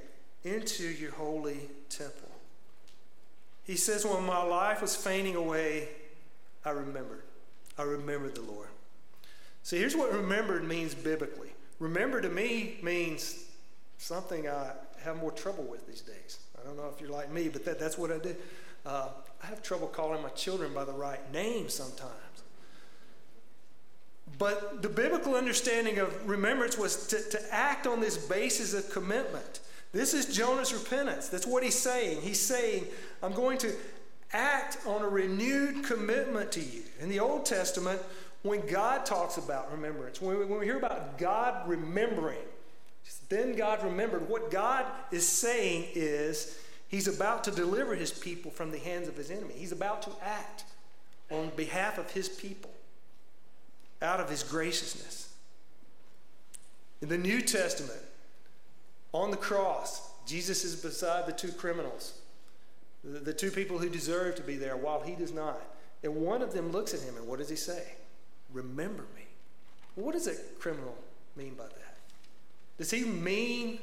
into 0.45 0.85
your 0.85 1.11
holy 1.13 1.59
temple. 1.89 2.31
He 3.65 3.77
says, 3.77 4.05
When 4.05 4.25
my 4.25 4.43
life 4.43 4.81
was 4.83 4.95
fainting 4.95 5.35
away, 5.35 5.89
I 6.65 6.71
remembered. 6.71 7.23
I 7.79 7.83
remembered 7.83 8.35
the 8.37 8.43
Lord. 8.43 8.69
See, 9.63 9.79
here's 9.79 9.97
what 9.97 10.13
remembered 10.13 10.63
means 10.65 10.95
biblically. 10.95 11.51
Remember 11.81 12.21
to 12.21 12.29
me 12.29 12.79
means 12.83 13.45
something 13.99 14.49
I 14.49 14.73
have 15.07 15.17
more 15.17 15.31
trouble 15.31 15.65
with 15.65 15.87
these 15.87 16.03
days. 16.03 16.39
I 16.61 16.67
don't 16.67 16.77
know 16.77 16.91
if 16.95 17.01
you're 17.01 17.11
like 17.11 17.33
me, 17.33 17.49
but 17.49 17.65
that, 17.65 17.79
that's 17.79 17.97
what 17.97 18.11
I 18.11 18.19
do. 18.19 18.35
Uh, 18.85 19.09
I 19.43 19.47
have 19.47 19.63
trouble 19.63 19.87
calling 19.87 20.23
my 20.23 20.29
children 20.31 20.75
by 20.75 20.85
the 20.85 20.93
right 20.93 21.33
name 21.33 21.69
sometimes. 21.69 22.13
But 24.39 24.83
the 24.83 24.89
biblical 24.89 25.35
understanding 25.35 25.99
of 25.99 26.29
remembrance 26.29 26.77
was 26.77 27.07
to, 27.09 27.23
to 27.31 27.55
act 27.55 27.87
on 27.87 28.01
this 28.01 28.19
basis 28.19 28.75
of 28.75 28.91
commitment. 28.91 29.61
This 29.93 30.13
is 30.13 30.35
Jonah's 30.35 30.75
repentance. 30.75 31.29
That's 31.29 31.47
what 31.47 31.63
he's 31.63 31.79
saying. 31.79 32.21
He's 32.21 32.41
saying, 32.41 32.85
I'm 33.23 33.33
going 33.33 33.59
to 33.59 33.73
act 34.33 34.79
on 34.87 35.03
a 35.03 35.09
renewed 35.09 35.85
commitment 35.85 36.53
to 36.53 36.61
you. 36.61 36.83
In 37.01 37.09
the 37.09 37.21
Old 37.21 37.47
Testament, 37.47 38.03
when 38.43 38.67
God 38.67 39.07
talks 39.07 39.39
about 39.39 39.73
remembrance, 39.73 40.21
when 40.21 40.39
we, 40.39 40.45
when 40.45 40.59
we 40.59 40.67
hear 40.67 40.79
about 40.79 41.17
God 41.17 41.69
remembering, 41.69 42.39
then 43.29 43.57
God 43.57 43.83
remembered. 43.83 44.29
What 44.29 44.51
God 44.51 44.85
is 45.11 45.27
saying 45.27 45.87
is 45.95 46.59
he's 46.89 47.09
about 47.09 47.45
to 47.45 47.51
deliver 47.51 47.95
his 47.95 48.13
people 48.13 48.51
from 48.51 48.71
the 48.71 48.79
hands 48.79 49.09
of 49.09 49.17
his 49.17 49.31
enemy. 49.31 49.55
He's 49.57 49.73
about 49.73 50.03
to 50.03 50.11
act 50.23 50.65
on 51.31 51.51
behalf 51.57 51.99
of 51.99 52.11
his 52.11 52.29
people 52.29 52.71
out 54.03 54.21
of 54.21 54.29
his 54.29 54.43
graciousness. 54.43 55.33
In 57.03 57.09
the 57.09 57.19
New 57.19 57.41
Testament, 57.41 58.01
on 59.13 59.31
the 59.31 59.37
cross, 59.37 60.11
Jesus 60.27 60.65
is 60.65 60.77
beside 60.77 61.27
the 61.27 61.33
two 61.33 61.53
criminals, 61.53 62.19
the, 63.05 63.33
two 63.33 63.51
people 63.51 63.79
who 63.79 63.89
deserve 63.89 64.35
to 64.37 64.43
be 64.43 64.57
there 64.57 64.77
while 64.77 65.01
he 65.01 65.15
does 65.15 65.33
not. 65.33 65.61
And 66.03 66.15
one 66.17 66.43
of 66.43 66.53
them 66.53 66.73
looks 66.73 66.95
at 66.95 67.01
him 67.01 67.17
and 67.17 67.27
what 67.27 67.39
does 67.39 67.49
he 67.49 67.57
say? 67.57 67.95
Remember 68.53 69.05
me. 69.15 69.23
What 69.95 70.13
does 70.13 70.27
a 70.27 70.35
criminal 70.59 70.97
mean 71.37 71.55
by 71.55 71.65
that? 71.65 71.96
Does 72.79 72.91
he 72.91 73.05
mean, 73.05 73.79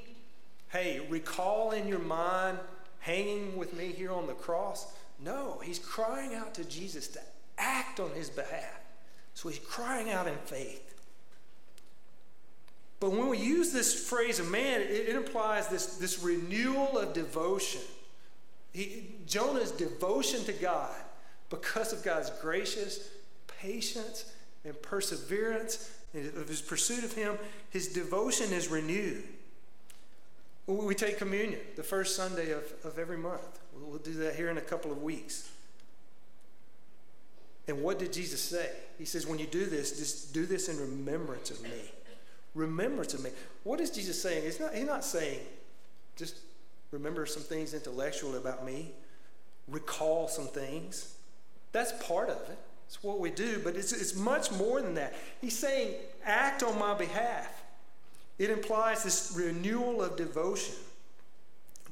hey, 0.69 1.06
recall 1.10 1.71
in 1.71 1.88
your 1.88 1.99
mind 1.99 2.60
hanging 2.99 3.58
with 3.58 3.73
me 3.73 3.88
here 3.88 4.12
on 4.12 4.27
the 4.27 4.34
cross? 4.34 4.93
No, 5.19 5.60
he's 5.63 5.79
crying 5.79 6.36
out 6.36 6.53
to 6.56 6.63
Jesus 6.65 7.08
to 7.10 7.19
act 7.58 7.99
on 7.99 8.12
his 8.12 8.29
behalf. 8.29 8.79
So 9.34 9.49
he's 9.49 9.60
crying 9.60 10.10
out 10.10 10.27
in 10.27 10.36
faith. 10.45 10.93
But 12.99 13.12
when 13.12 13.27
we 13.27 13.38
use 13.38 13.73
this 13.73 14.08
phrase 14.08 14.39
of 14.39 14.49
man, 14.49 14.82
it, 14.82 15.10
it 15.10 15.15
implies 15.15 15.67
this, 15.67 15.97
this 15.97 16.23
renewal 16.23 16.97
of 16.97 17.13
devotion. 17.13 17.82
He, 18.71 19.15
Jonah's 19.27 19.71
devotion 19.71 20.43
to 20.45 20.53
God 20.53 20.95
because 21.49 21.93
of 21.93 22.03
God's 22.03 22.29
gracious 22.41 23.10
patience 23.62 24.32
and 24.63 24.79
perseverance 24.82 25.95
of 26.13 26.47
his 26.47 26.62
pursuit 26.62 27.04
of 27.04 27.13
him, 27.13 27.38
his 27.69 27.88
devotion 27.88 28.52
is 28.54 28.67
renewed. 28.67 29.23
We 30.67 30.95
take 30.95 31.17
communion 31.17 31.60
the 31.76 31.84
first 31.84 32.15
Sunday 32.15 32.52
of, 32.52 32.63
of 32.84 32.97
every 32.97 33.17
month. 33.17 33.60
We'll 33.76 33.97
do 33.97 34.13
that 34.13 34.36
here 34.36 34.49
in 34.49 34.58
a 34.58 34.62
couple 34.62 34.91
of 34.91 35.02
weeks. 35.02 35.49
And 37.67 37.82
what 37.82 37.99
did 37.99 38.13
Jesus 38.13 38.41
say? 38.41 38.69
He 38.97 39.06
says, 39.06 39.26
when 39.26 39.39
you 39.39 39.45
do 39.45 39.65
this, 39.65 39.97
just 39.97 40.34
do 40.34 40.45
this 40.45 40.69
in 40.69 40.78
remembrance 40.80 41.49
of 41.49 41.62
me. 41.63 41.91
Remembrance 42.56 43.13
of 43.13 43.23
me. 43.23 43.32
What 43.63 43.80
is 43.80 43.89
Jesus 43.89 44.21
saying? 44.21 44.43
He's 44.43 44.60
not, 44.60 44.73
he's 44.73 44.86
not 44.86 45.04
saying 45.04 45.39
just 46.15 46.38
remember 46.91 47.26
some 47.26 47.43
things 47.43 47.73
intellectually 47.73 48.38
about 48.38 48.65
me, 48.65 48.91
recall 49.67 50.28
some 50.28 50.47
things. 50.47 51.15
That's 51.71 51.91
part 52.06 52.30
of 52.30 52.38
it. 52.49 52.60
It's 52.93 53.03
what 53.03 53.19
we 53.19 53.32
do, 53.32 53.60
but 53.63 53.75
it's, 53.75 53.91
it's 53.91 54.15
much 54.15 54.51
more 54.51 54.79
than 54.79 54.93
that. 54.93 55.15
He's 55.41 55.58
saying, 55.58 55.95
act 56.23 56.62
on 56.62 56.77
my 56.77 56.93
behalf. 56.93 57.63
It 58.38 58.51
implies 58.51 59.03
this 59.03 59.34
renewal 59.36 60.03
of 60.03 60.15
devotion. 60.15 60.75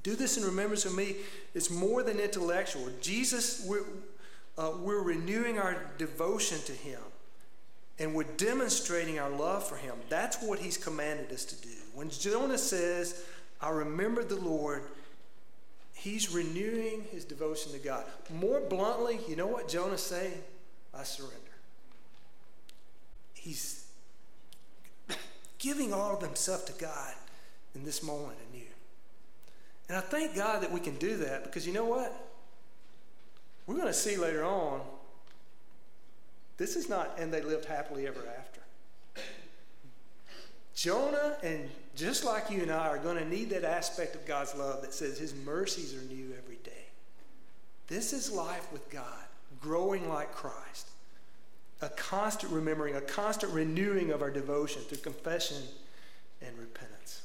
Do 0.04 0.16
this 0.16 0.38
in 0.38 0.44
remembrance 0.44 0.86
of 0.86 0.96
me. 0.96 1.16
It's 1.56 1.72
more 1.72 2.04
than 2.04 2.20
intellectual. 2.20 2.88
Jesus, 3.02 3.66
we're, 3.68 3.82
uh, 4.60 4.74
we're 4.80 5.02
renewing 5.02 5.58
our 5.58 5.84
devotion 5.98 6.60
to 6.66 6.72
Him 6.72 7.00
and 7.98 8.14
we're 8.14 8.24
demonstrating 8.38 9.18
our 9.18 9.32
love 9.32 9.68
for 9.68 9.78
Him. 9.78 9.96
That's 10.08 10.38
what 10.44 10.60
He's 10.60 10.78
commanded 10.78 11.32
us 11.32 11.46
to 11.46 11.56
do. 11.64 11.76
When 11.96 12.12
Jonah 12.12 12.60
says, 12.60 13.26
I 13.60 13.72
remember 13.72 14.24
the 14.24 14.36
Lord, 14.36 14.84
he's 15.94 16.32
renewing 16.32 17.06
his 17.12 17.26
devotion 17.26 17.72
to 17.72 17.80
God. 17.80 18.06
More 18.32 18.60
bluntly, 18.60 19.20
you 19.28 19.36
know 19.36 19.48
what 19.48 19.68
Jonah's 19.68 20.04
saying? 20.04 20.44
I 20.94 21.04
surrender. 21.04 21.36
He's 23.34 23.86
giving 25.58 25.94
all 25.94 26.16
of 26.16 26.22
himself 26.22 26.66
to 26.66 26.74
God 26.74 27.14
in 27.76 27.84
this 27.86 28.04
moment 28.04 28.38
anew. 28.52 28.66
And 29.88 29.98
I 29.98 30.02
thank 30.02 30.36
God 30.36 30.62
that 30.64 30.72
we 30.72 30.80
can 30.80 30.96
do 30.96 31.18
that 31.18 31.44
because 31.44 31.68
you 31.68 31.74
know 31.74 31.86
what? 31.86 32.30
We're 33.68 33.76
going 33.76 33.88
to 33.88 33.94
see 33.94 34.18
later 34.18 34.44
on, 34.44 34.82
this 36.58 36.76
is 36.76 36.90
not, 36.90 37.12
and 37.18 37.34
they 37.34 37.42
lived 37.42 37.66
happily 37.66 38.08
ever 38.08 38.24
after. 38.38 38.62
Jonah, 40.74 41.38
and 41.44 41.70
just 41.96 42.24
like 42.24 42.50
you 42.50 42.62
and 42.62 42.72
I, 42.72 42.88
are 42.88 42.98
going 42.98 43.18
to 43.18 43.28
need 43.28 43.50
that 43.52 43.64
aspect 43.64 44.16
of 44.16 44.26
God's 44.26 44.56
love 44.56 44.82
that 44.82 44.94
says 44.94 45.18
His 45.18 45.36
mercies 45.36 45.94
are 45.94 46.02
new 46.14 46.34
every 46.38 46.58
day. 46.64 46.86
This 47.88 48.14
is 48.14 48.32
life 48.32 48.72
with 48.72 48.90
God, 48.90 49.06
growing 49.62 50.10
like 50.10 50.34
Christ. 50.34 50.88
A 51.82 51.90
constant 51.90 52.52
remembering, 52.52 52.96
a 52.96 53.02
constant 53.02 53.54
renewing 53.54 54.12
of 54.12 54.22
our 54.22 54.30
devotion 54.30 54.82
through 54.84 55.00
confession 55.00 55.58
and 56.42 56.58
repentance. 56.58 57.24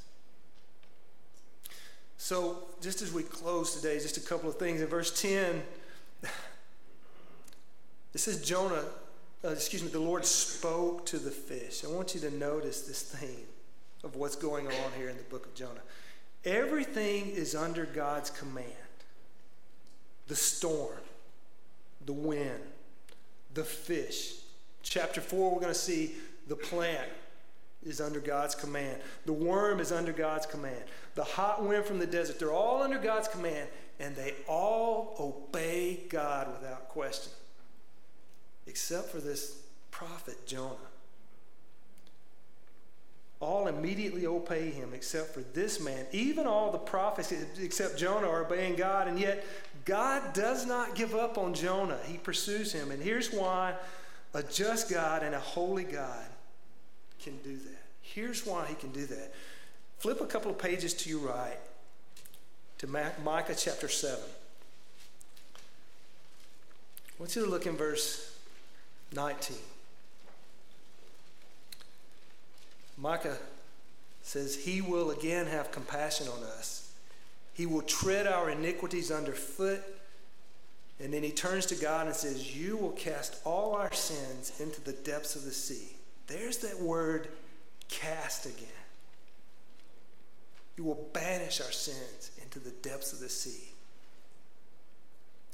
So, 2.16 2.64
just 2.80 3.02
as 3.02 3.12
we 3.12 3.22
close 3.22 3.74
today, 3.74 3.98
just 3.98 4.16
a 4.16 4.20
couple 4.20 4.48
of 4.48 4.56
things. 4.56 4.80
In 4.80 4.86
verse 4.86 5.20
10, 5.20 5.62
it 6.22 8.18
says 8.18 8.42
Jonah 8.42 8.84
uh, 9.46 9.50
excuse 9.50 9.82
me, 9.82 9.88
the 9.88 10.00
Lord 10.00 10.24
spoke 10.24 11.06
to 11.06 11.18
the 11.18 11.30
fish. 11.30 11.84
I 11.84 11.88
want 11.88 12.14
you 12.14 12.20
to 12.22 12.30
notice 12.30 12.82
this 12.82 13.02
theme 13.02 13.46
of 14.02 14.16
what's 14.16 14.36
going 14.36 14.66
on 14.66 14.92
here 14.96 15.08
in 15.08 15.16
the 15.16 15.22
book 15.24 15.46
of 15.46 15.54
Jonah. 15.54 15.82
Everything 16.44 17.28
is 17.28 17.54
under 17.54 17.84
God's 17.84 18.30
command 18.30 18.72
the 20.28 20.34
storm, 20.34 20.98
the 22.06 22.12
wind, 22.12 22.60
the 23.54 23.64
fish. 23.64 24.36
Chapter 24.82 25.20
4, 25.20 25.50
we're 25.52 25.60
going 25.60 25.72
to 25.72 25.78
see 25.78 26.14
the 26.46 26.56
plant 26.56 27.08
is 27.84 28.00
under 28.00 28.20
God's 28.20 28.54
command. 28.54 29.00
The 29.26 29.32
worm 29.32 29.80
is 29.80 29.92
under 29.92 30.12
God's 30.12 30.46
command. 30.46 30.82
The 31.14 31.24
hot 31.24 31.64
wind 31.64 31.84
from 31.84 31.98
the 31.98 32.06
desert, 32.06 32.38
they're 32.38 32.52
all 32.52 32.82
under 32.82 32.98
God's 32.98 33.28
command, 33.28 33.68
and 34.00 34.14
they 34.16 34.34
all 34.48 35.16
obey 35.18 36.04
God 36.08 36.52
without 36.52 36.88
question 36.88 37.32
except 38.66 39.10
for 39.10 39.18
this 39.18 39.62
prophet 39.90 40.46
Jonah. 40.46 40.74
All 43.38 43.68
immediately 43.68 44.26
obey 44.26 44.70
him 44.70 44.90
except 44.94 45.34
for 45.34 45.40
this 45.40 45.78
man. 45.78 46.06
Even 46.10 46.46
all 46.46 46.72
the 46.72 46.78
prophets 46.78 47.32
except 47.60 47.98
Jonah 47.98 48.28
are 48.28 48.44
obeying 48.44 48.76
God, 48.76 49.08
and 49.08 49.18
yet 49.18 49.44
God 49.86 50.32
does 50.34 50.66
not 50.66 50.94
give 50.96 51.14
up 51.14 51.38
on 51.38 51.54
Jonah. 51.54 51.98
He 52.06 52.18
pursues 52.18 52.72
him. 52.72 52.90
And 52.90 53.02
here's 53.02 53.32
why 53.32 53.74
a 54.34 54.42
just 54.42 54.90
God 54.90 55.22
and 55.22 55.34
a 55.34 55.40
holy 55.40 55.84
God 55.84 56.26
can 57.22 57.38
do 57.38 57.56
that. 57.56 57.82
Here's 58.02 58.44
why 58.44 58.66
he 58.66 58.74
can 58.74 58.90
do 58.90 59.06
that. 59.06 59.32
Flip 59.98 60.20
a 60.20 60.26
couple 60.26 60.50
of 60.50 60.58
pages 60.58 60.92
to 60.92 61.08
your 61.08 61.20
right 61.20 61.58
to 62.78 62.86
Micah 62.86 63.54
chapter 63.56 63.88
7. 63.88 64.18
I 67.08 67.12
want 67.18 67.34
you 67.34 67.44
to 67.44 67.50
look 67.50 67.66
in 67.66 67.76
verse 67.76 68.36
19. 69.14 69.56
Micah 72.98 73.36
says, 74.22 74.56
He 74.56 74.80
will 74.80 75.10
again 75.10 75.46
have 75.46 75.70
compassion 75.70 76.26
on 76.28 76.42
us. 76.42 76.85
He 77.56 77.64
will 77.64 77.80
tread 77.80 78.26
our 78.26 78.50
iniquities 78.50 79.10
underfoot. 79.10 79.82
And 81.00 81.12
then 81.12 81.22
he 81.22 81.30
turns 81.30 81.64
to 81.66 81.74
God 81.74 82.06
and 82.06 82.14
says, 82.14 82.54
You 82.54 82.76
will 82.76 82.90
cast 82.90 83.40
all 83.46 83.72
our 83.74 83.94
sins 83.94 84.60
into 84.60 84.82
the 84.82 84.92
depths 84.92 85.36
of 85.36 85.44
the 85.44 85.52
sea. 85.52 85.96
There's 86.26 86.58
that 86.58 86.78
word, 86.78 87.28
cast 87.88 88.44
again. 88.44 88.68
You 90.76 90.84
will 90.84 91.08
banish 91.14 91.62
our 91.62 91.72
sins 91.72 92.30
into 92.42 92.58
the 92.58 92.72
depths 92.82 93.14
of 93.14 93.20
the 93.20 93.30
sea. 93.30 93.72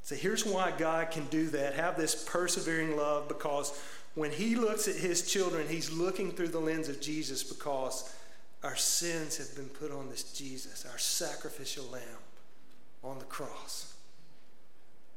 So 0.01 0.15
here's 0.15 0.45
why 0.45 0.73
God 0.77 1.09
can 1.09 1.25
do 1.27 1.47
that, 1.51 1.75
have 1.75 1.95
this 1.95 2.21
persevering 2.27 2.97
love, 2.97 3.29
because 3.29 3.81
when 4.15 4.31
He 4.31 4.57
looks 4.57 4.89
at 4.89 4.97
His 4.97 5.25
children, 5.25 5.69
He's 5.69 5.89
looking 5.89 6.33
through 6.33 6.49
the 6.49 6.59
lens 6.59 6.89
of 6.89 6.99
Jesus 6.99 7.43
because 7.43 8.13
our 8.63 8.75
sins 8.75 9.37
have 9.37 9.55
been 9.55 9.69
put 9.69 9.91
on 9.91 10.09
this 10.09 10.23
Jesus, 10.23 10.85
our 10.89 10.97
sacrificial 10.97 11.85
lamb 11.85 12.01
on 13.03 13.19
the 13.19 13.25
cross. 13.25 13.93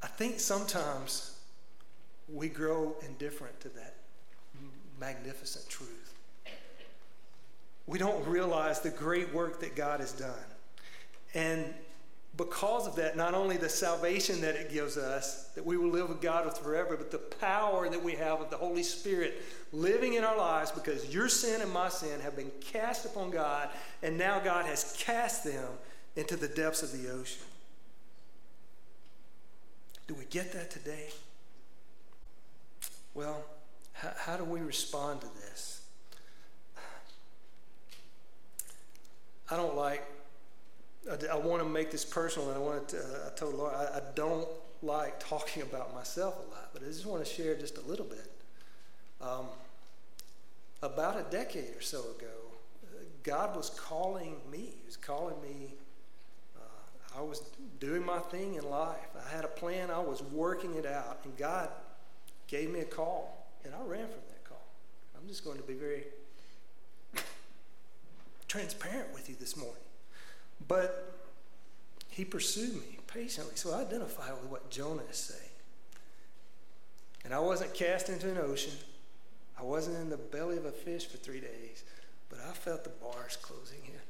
I 0.02 0.08
think 0.08 0.40
sometimes 0.40 1.38
we 2.32 2.48
grow 2.48 2.96
indifferent 3.06 3.60
to 3.60 3.68
that 3.70 3.94
magnificent 4.98 5.68
truth. 5.68 6.14
We 7.86 7.98
don't 7.98 8.26
realize 8.26 8.80
the 8.80 8.90
great 8.90 9.32
work 9.32 9.60
that 9.60 9.76
God 9.76 10.00
has 10.00 10.12
done. 10.12 10.34
And 11.34 11.72
because 12.36 12.86
of 12.86 12.96
that, 12.96 13.16
not 13.16 13.32
only 13.34 13.56
the 13.56 13.68
salvation 13.68 14.40
that 14.42 14.56
it 14.56 14.70
gives 14.70 14.98
us, 14.98 15.44
that 15.54 15.64
we 15.64 15.76
will 15.76 15.88
live 15.88 16.08
with 16.08 16.20
God 16.20 16.44
with 16.44 16.58
forever, 16.58 16.96
but 16.96 17.10
the 17.10 17.18
power 17.18 17.88
that 17.88 18.02
we 18.02 18.12
have 18.12 18.40
of 18.40 18.50
the 18.50 18.56
Holy 18.56 18.82
Spirit 18.82 19.42
living 19.72 20.14
in 20.14 20.24
our 20.24 20.36
lives 20.36 20.70
because 20.70 21.14
your 21.14 21.28
sin 21.28 21.62
and 21.62 21.72
my 21.72 21.88
sin 21.88 22.20
have 22.20 22.36
been 22.36 22.50
cast 22.60 23.06
upon 23.06 23.30
God, 23.30 23.70
and 24.02 24.18
now 24.18 24.38
God 24.38 24.66
has 24.66 24.94
cast 24.98 25.44
them 25.44 25.68
into 26.14 26.36
the 26.36 26.48
depths 26.48 26.82
of 26.82 26.92
the 26.92 27.10
ocean. 27.10 27.42
Do 30.06 30.14
we 30.14 30.26
get 30.26 30.52
that 30.52 30.70
today? 30.70 31.08
Well, 33.14 33.44
how, 33.94 34.12
how 34.16 34.36
do 34.36 34.44
we 34.44 34.60
respond 34.60 35.22
to 35.22 35.26
this? 35.40 35.80
I 39.50 39.56
don't 39.56 39.76
like 39.76 40.04
I, 41.10 41.34
I 41.34 41.36
want 41.36 41.62
to 41.62 41.68
make 41.68 41.90
this 41.90 42.04
personal, 42.04 42.48
and 42.48 42.56
I 42.56 42.60
want 42.60 42.88
to. 42.90 42.98
Uh, 42.98 43.28
I 43.28 43.36
told 43.36 43.54
Laura 43.54 43.90
I, 43.94 43.98
I, 43.98 44.00
don't 44.14 44.48
like 44.82 45.20
talking 45.20 45.62
about 45.62 45.94
myself 45.94 46.36
a 46.36 46.50
lot, 46.50 46.70
but 46.72 46.82
I 46.82 46.86
just 46.86 47.06
want 47.06 47.24
to 47.24 47.30
share 47.30 47.54
just 47.54 47.78
a 47.78 47.82
little 47.82 48.04
bit. 48.06 48.30
Um, 49.20 49.46
about 50.82 51.18
a 51.18 51.24
decade 51.30 51.74
or 51.76 51.80
so 51.80 52.00
ago, 52.00 52.26
God 53.22 53.56
was 53.56 53.70
calling 53.70 54.36
me. 54.50 54.58
He 54.58 54.86
was 54.86 54.96
calling 54.96 55.40
me. 55.40 55.74
Uh, 56.56 57.18
I 57.18 57.22
was 57.22 57.42
doing 57.80 58.04
my 58.04 58.18
thing 58.18 58.54
in 58.54 58.68
life. 58.68 59.08
I 59.16 59.34
had 59.34 59.44
a 59.44 59.48
plan. 59.48 59.90
I 59.90 60.00
was 60.00 60.22
working 60.22 60.74
it 60.74 60.86
out, 60.86 61.20
and 61.24 61.36
God 61.36 61.68
gave 62.46 62.70
me 62.70 62.80
a 62.80 62.84
call, 62.84 63.48
and 63.64 63.74
I 63.74 63.78
ran 63.78 64.06
from 64.08 64.20
that 64.28 64.44
call. 64.44 64.62
I'm 65.16 65.26
just 65.28 65.44
going 65.44 65.56
to 65.56 65.64
be 65.64 65.74
very 65.74 66.04
transparent 68.48 69.12
with 69.12 69.28
you 69.28 69.36
this 69.38 69.56
morning. 69.56 69.85
But 70.66 71.12
he 72.08 72.24
pursued 72.24 72.74
me 72.74 72.98
patiently. 73.06 73.56
So 73.56 73.72
I 73.74 73.82
identify 73.82 74.32
with 74.32 74.50
what 74.50 74.70
Jonah 74.70 75.02
is 75.10 75.16
saying. 75.16 75.50
And 77.24 77.34
I 77.34 77.40
wasn't 77.40 77.74
cast 77.74 78.08
into 78.08 78.30
an 78.30 78.38
ocean. 78.38 78.72
I 79.58 79.62
wasn't 79.62 79.96
in 79.96 80.10
the 80.10 80.16
belly 80.16 80.56
of 80.56 80.64
a 80.64 80.72
fish 80.72 81.06
for 81.06 81.16
three 81.16 81.40
days, 81.40 81.82
but 82.28 82.38
I 82.38 82.52
felt 82.52 82.84
the 82.84 82.90
bars 82.90 83.36
closing 83.36 83.80
in. 83.84 84.00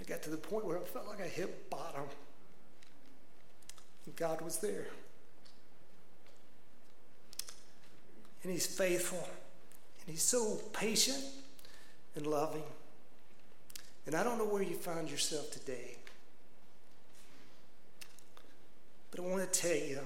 I 0.00 0.04
got 0.04 0.22
to 0.22 0.30
the 0.30 0.36
point 0.36 0.64
where 0.64 0.78
I 0.78 0.82
felt 0.82 1.06
like 1.06 1.20
I 1.20 1.28
hit 1.28 1.70
bottom. 1.70 2.04
God 4.16 4.40
was 4.40 4.58
there. 4.58 4.88
And 8.42 8.52
He's 8.52 8.66
faithful, 8.66 9.28
and 10.00 10.14
He's 10.14 10.22
so 10.22 10.58
patient 10.72 11.22
and 12.16 12.26
loving. 12.26 12.62
And 14.06 14.14
I 14.14 14.24
don't 14.24 14.38
know 14.38 14.46
where 14.46 14.62
you 14.62 14.74
find 14.74 15.10
yourself 15.10 15.50
today. 15.50 15.96
But 19.10 19.20
I 19.20 19.22
want 19.24 19.52
to 19.52 19.60
tell 19.60 19.76
you 19.76 20.00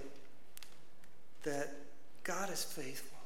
that 1.44 1.72
God 2.22 2.50
is 2.50 2.64
faithful. 2.64 3.18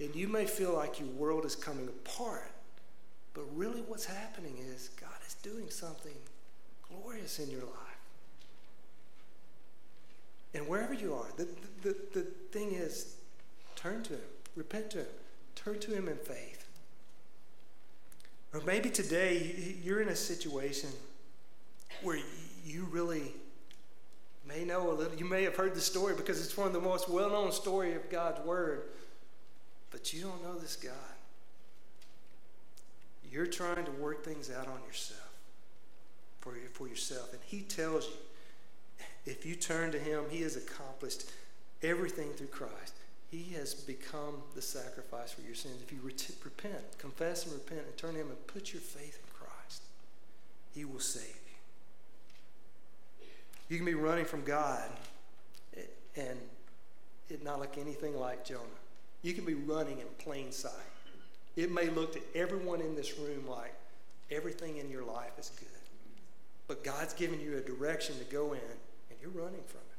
And 0.00 0.14
you 0.14 0.28
may 0.28 0.44
feel 0.44 0.74
like 0.74 0.98
your 0.98 1.08
world 1.08 1.44
is 1.44 1.54
coming 1.56 1.88
apart, 1.88 2.50
but 3.32 3.44
really 3.54 3.80
what's 3.82 4.04
happening 4.04 4.56
is 4.58 4.90
God 5.00 5.10
is 5.26 5.34
doing 5.34 5.70
something 5.70 6.14
glorious 6.88 7.38
in 7.38 7.50
your 7.50 7.62
life. 7.62 7.70
And 10.52 10.68
wherever 10.68 10.94
you 10.94 11.14
are, 11.14 11.26
the, 11.36 11.48
the, 11.82 11.96
the, 12.12 12.22
thing 12.52 12.72
is, 12.72 13.16
turn 13.84 14.02
to 14.02 14.14
Him, 14.14 14.20
repent 14.56 14.90
to 14.92 14.98
Him, 14.98 15.06
turn 15.54 15.78
to 15.80 15.94
Him 15.94 16.08
in 16.08 16.16
faith. 16.16 16.66
Or 18.54 18.60
maybe 18.62 18.88
today 18.88 19.76
you're 19.82 20.00
in 20.00 20.08
a 20.08 20.16
situation 20.16 20.88
where 22.02 22.18
you 22.64 22.86
really 22.90 23.34
may 24.48 24.64
know 24.64 24.90
a 24.90 24.94
little, 24.94 25.14
you 25.18 25.26
may 25.26 25.42
have 25.42 25.56
heard 25.56 25.74
the 25.74 25.82
story 25.82 26.14
because 26.14 26.42
it's 26.42 26.56
one 26.56 26.66
of 26.66 26.72
the 26.72 26.80
most 26.80 27.10
well 27.10 27.28
known 27.28 27.52
story 27.52 27.94
of 27.94 28.08
God's 28.08 28.40
Word, 28.46 28.84
but 29.90 30.14
you 30.14 30.22
don't 30.22 30.42
know 30.42 30.58
this 30.58 30.76
God. 30.76 30.92
You're 33.30 33.46
trying 33.46 33.84
to 33.84 33.90
work 33.92 34.24
things 34.24 34.50
out 34.50 34.66
on 34.66 34.78
yourself, 34.86 35.34
for, 36.40 36.54
for 36.72 36.88
yourself. 36.88 37.34
And 37.34 37.42
He 37.44 37.60
tells 37.60 38.06
you 38.06 39.04
if 39.26 39.44
you 39.44 39.56
turn 39.56 39.92
to 39.92 39.98
Him, 39.98 40.24
He 40.30 40.40
has 40.40 40.56
accomplished 40.56 41.30
everything 41.82 42.30
through 42.30 42.46
Christ. 42.46 42.94
He 43.34 43.52
has 43.54 43.74
become 43.74 44.44
the 44.54 44.62
sacrifice 44.62 45.32
for 45.32 45.40
your 45.40 45.56
sins. 45.56 45.82
If 45.82 45.90
you 45.90 45.98
repent, 46.04 46.98
confess 46.98 47.46
and 47.46 47.52
repent, 47.52 47.80
and 47.80 47.96
turn 47.96 48.14
to 48.14 48.20
Him 48.20 48.28
and 48.28 48.46
put 48.46 48.72
your 48.72 48.80
faith 48.80 49.18
in 49.18 49.34
Christ, 49.34 49.82
He 50.72 50.84
will 50.84 51.00
save 51.00 51.24
you. 51.24 51.56
You 53.68 53.76
can 53.76 53.86
be 53.86 53.94
running 53.94 54.24
from 54.24 54.44
God 54.44 54.88
and 56.16 56.38
it 57.28 57.42
not 57.42 57.58
look 57.58 57.76
anything 57.76 58.20
like 58.20 58.44
Jonah. 58.44 58.62
You 59.22 59.32
can 59.32 59.44
be 59.44 59.54
running 59.54 59.98
in 59.98 60.06
plain 60.18 60.52
sight. 60.52 60.70
It 61.56 61.72
may 61.72 61.88
look 61.88 62.12
to 62.12 62.20
everyone 62.36 62.80
in 62.80 62.94
this 62.94 63.18
room 63.18 63.48
like 63.48 63.74
everything 64.30 64.76
in 64.76 64.88
your 64.88 65.02
life 65.02 65.36
is 65.40 65.50
good. 65.58 65.68
But 66.68 66.84
God's 66.84 67.14
given 67.14 67.40
you 67.40 67.56
a 67.56 67.60
direction 67.60 68.16
to 68.18 68.24
go 68.26 68.52
in 68.52 68.60
and 69.10 69.18
you're 69.20 69.30
running 69.30 69.64
from 69.66 69.80
it. 69.80 69.98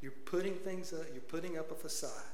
You're 0.00 0.10
putting 0.24 0.54
things 0.54 0.92
up, 0.92 1.04
you're 1.12 1.22
putting 1.22 1.56
up 1.56 1.70
a 1.70 1.76
facade. 1.76 2.31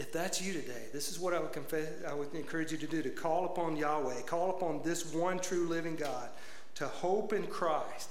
If 0.00 0.12
that's 0.12 0.40
you 0.40 0.54
today, 0.54 0.86
this 0.94 1.10
is 1.10 1.20
what 1.20 1.34
I 1.34 1.40
would 1.40 1.52
confess, 1.52 1.86
I 2.08 2.14
would 2.14 2.32
encourage 2.34 2.72
you 2.72 2.78
to 2.78 2.86
do 2.86 3.02
to 3.02 3.10
call 3.10 3.44
upon 3.44 3.76
Yahweh, 3.76 4.22
call 4.22 4.48
upon 4.48 4.80
this 4.82 5.12
one 5.12 5.38
true 5.38 5.68
living 5.68 5.94
God, 5.94 6.30
to 6.76 6.86
hope 6.86 7.34
in 7.34 7.46
Christ. 7.46 8.10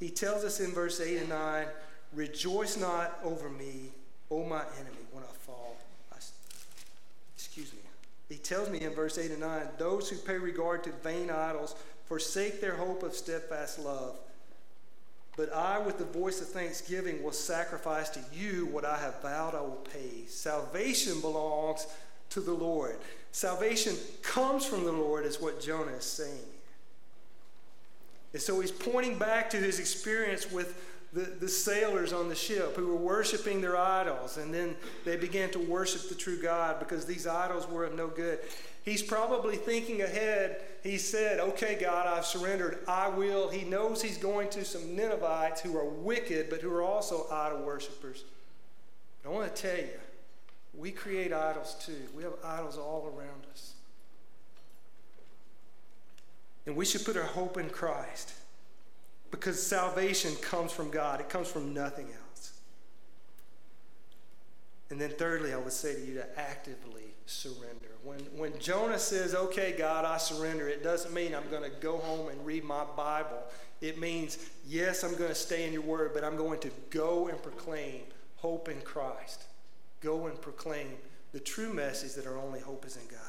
He 0.00 0.10
tells 0.10 0.42
us 0.42 0.58
in 0.58 0.72
verse 0.72 1.00
8 1.00 1.18
and 1.18 1.28
9, 1.28 1.66
Rejoice 2.12 2.76
not 2.76 3.20
over 3.22 3.48
me, 3.48 3.92
O 4.32 4.42
my 4.42 4.64
enemy, 4.80 5.06
when 5.12 5.22
I 5.22 5.32
fall. 5.46 5.76
I, 6.10 6.16
excuse 7.36 7.72
me. 7.72 7.78
He 8.28 8.34
tells 8.34 8.68
me 8.68 8.80
in 8.80 8.92
verse 8.92 9.16
8 9.16 9.30
and 9.30 9.40
9, 9.40 9.60
Those 9.78 10.10
who 10.10 10.16
pay 10.16 10.38
regard 10.38 10.82
to 10.84 10.90
vain 11.04 11.30
idols 11.30 11.76
forsake 12.06 12.60
their 12.60 12.74
hope 12.74 13.04
of 13.04 13.14
steadfast 13.14 13.78
love. 13.78 14.18
But 15.38 15.52
I, 15.52 15.78
with 15.78 15.98
the 15.98 16.04
voice 16.04 16.40
of 16.40 16.48
thanksgiving, 16.48 17.22
will 17.22 17.30
sacrifice 17.30 18.08
to 18.10 18.20
you 18.32 18.66
what 18.66 18.84
I 18.84 18.98
have 18.98 19.22
vowed 19.22 19.54
I 19.54 19.60
will 19.60 19.86
pay. 19.94 20.26
Salvation 20.26 21.20
belongs 21.20 21.86
to 22.30 22.40
the 22.40 22.52
Lord. 22.52 22.96
Salvation 23.30 23.94
comes 24.20 24.66
from 24.66 24.84
the 24.84 24.90
Lord, 24.90 25.24
is 25.24 25.40
what 25.40 25.60
Jonah 25.60 25.92
is 25.92 26.04
saying. 26.04 26.50
And 28.32 28.42
so 28.42 28.58
he's 28.58 28.72
pointing 28.72 29.16
back 29.16 29.48
to 29.50 29.58
his 29.58 29.78
experience 29.78 30.50
with 30.50 30.84
the, 31.12 31.20
the 31.20 31.48
sailors 31.48 32.12
on 32.12 32.28
the 32.28 32.34
ship 32.34 32.74
who 32.74 32.88
were 32.88 32.96
worshiping 32.96 33.60
their 33.60 33.76
idols, 33.76 34.38
and 34.38 34.52
then 34.52 34.74
they 35.04 35.16
began 35.16 35.50
to 35.50 35.60
worship 35.60 36.08
the 36.08 36.16
true 36.16 36.42
God 36.42 36.80
because 36.80 37.06
these 37.06 37.28
idols 37.28 37.68
were 37.68 37.84
of 37.84 37.94
no 37.94 38.08
good. 38.08 38.40
He's 38.84 39.04
probably 39.04 39.54
thinking 39.54 40.02
ahead. 40.02 40.62
He 40.82 40.98
said, 40.98 41.40
Okay, 41.40 41.76
God, 41.80 42.06
I've 42.06 42.24
surrendered. 42.24 42.78
I 42.86 43.08
will. 43.08 43.48
He 43.48 43.64
knows 43.64 44.00
he's 44.00 44.18
going 44.18 44.48
to 44.50 44.64
some 44.64 44.94
Ninevites 44.94 45.60
who 45.60 45.76
are 45.76 45.84
wicked, 45.84 46.48
but 46.50 46.60
who 46.60 46.72
are 46.72 46.82
also 46.82 47.26
idol 47.30 47.62
worshippers. 47.62 48.24
But 49.22 49.30
I 49.30 49.32
want 49.32 49.54
to 49.54 49.62
tell 49.62 49.76
you, 49.76 50.00
we 50.76 50.90
create 50.90 51.32
idols 51.32 51.76
too. 51.84 52.06
We 52.16 52.22
have 52.22 52.34
idols 52.44 52.78
all 52.78 53.12
around 53.16 53.46
us. 53.52 53.74
And 56.66 56.76
we 56.76 56.84
should 56.84 57.04
put 57.04 57.16
our 57.16 57.22
hope 57.22 57.56
in 57.56 57.70
Christ 57.70 58.34
because 59.30 59.60
salvation 59.60 60.34
comes 60.36 60.70
from 60.70 60.90
God, 60.90 61.20
it 61.20 61.28
comes 61.28 61.48
from 61.48 61.74
nothing 61.74 62.06
else. 62.06 62.27
And 64.90 65.00
then, 65.00 65.10
thirdly, 65.10 65.52
I 65.52 65.58
would 65.58 65.72
say 65.72 65.94
to 65.94 66.00
you 66.00 66.14
to 66.14 66.38
actively 66.38 67.14
surrender. 67.26 67.88
When, 68.02 68.20
when 68.36 68.58
Jonah 68.58 68.98
says, 68.98 69.34
Okay, 69.34 69.74
God, 69.76 70.04
I 70.04 70.16
surrender, 70.16 70.68
it 70.68 70.82
doesn't 70.82 71.12
mean 71.12 71.34
I'm 71.34 71.48
going 71.50 71.62
to 71.62 71.76
go 71.80 71.98
home 71.98 72.28
and 72.28 72.44
read 72.44 72.64
my 72.64 72.84
Bible. 72.96 73.42
It 73.80 73.98
means, 73.98 74.38
yes, 74.66 75.04
I'm 75.04 75.14
going 75.16 75.28
to 75.28 75.34
stay 75.34 75.66
in 75.66 75.72
your 75.72 75.82
word, 75.82 76.12
but 76.14 76.24
I'm 76.24 76.36
going 76.36 76.58
to 76.60 76.70
go 76.90 77.28
and 77.28 77.40
proclaim 77.42 78.02
hope 78.36 78.68
in 78.68 78.80
Christ. 78.80 79.44
Go 80.00 80.26
and 80.26 80.40
proclaim 80.40 80.88
the 81.32 81.40
true 81.40 81.72
message 81.72 82.14
that 82.14 82.26
our 82.26 82.38
only 82.38 82.60
hope 82.60 82.86
is 82.86 82.96
in 82.96 83.06
God. 83.10 83.20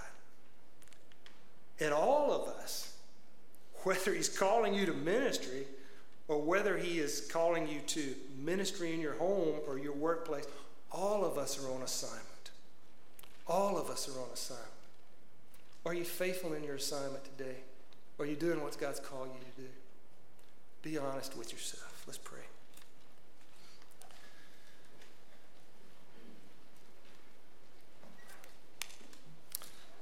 And 1.80 1.93
all 1.93 2.32
of 2.32 2.47
us, 2.47 2.93
whether 3.84 4.14
He's 4.14 4.30
calling 4.30 4.74
you 4.74 4.86
to 4.86 4.93
ministry 4.93 5.68
or 6.28 6.41
whether 6.41 6.78
He 6.78 6.99
is 6.99 7.28
calling 7.32 7.68
you 7.68 7.80
to 7.88 8.16
ministry 8.38 8.93
in 8.93 9.01
your 9.01 9.16
home 9.16 9.55
or 9.68 9.78
your 9.78 9.93
workplace, 9.93 10.45
all 10.92 11.24
of 11.24 11.38
us 11.38 11.64
are 11.64 11.72
on 11.72 11.82
assignment. 11.82 12.52
All 13.48 13.78
of 13.78 13.90
us 13.90 14.08
are 14.08 14.20
on 14.20 14.28
assignment. 14.34 14.68
Are 15.86 15.94
you 15.94 16.04
faithful 16.04 16.54
in 16.54 16.64
your 16.64 16.76
assignment 16.76 17.24
today? 17.38 17.58
Are 18.20 18.26
you 18.26 18.36
doing 18.36 18.62
what 18.62 18.78
God's 18.80 19.00
called 19.00 19.30
you 19.34 19.40
to 19.40 19.62
do? 19.62 19.68
Be 20.82 20.98
honest 20.98 21.38
with 21.38 21.52
yourself. 21.52 22.04
Let's 22.06 22.18
pray. 22.18 22.40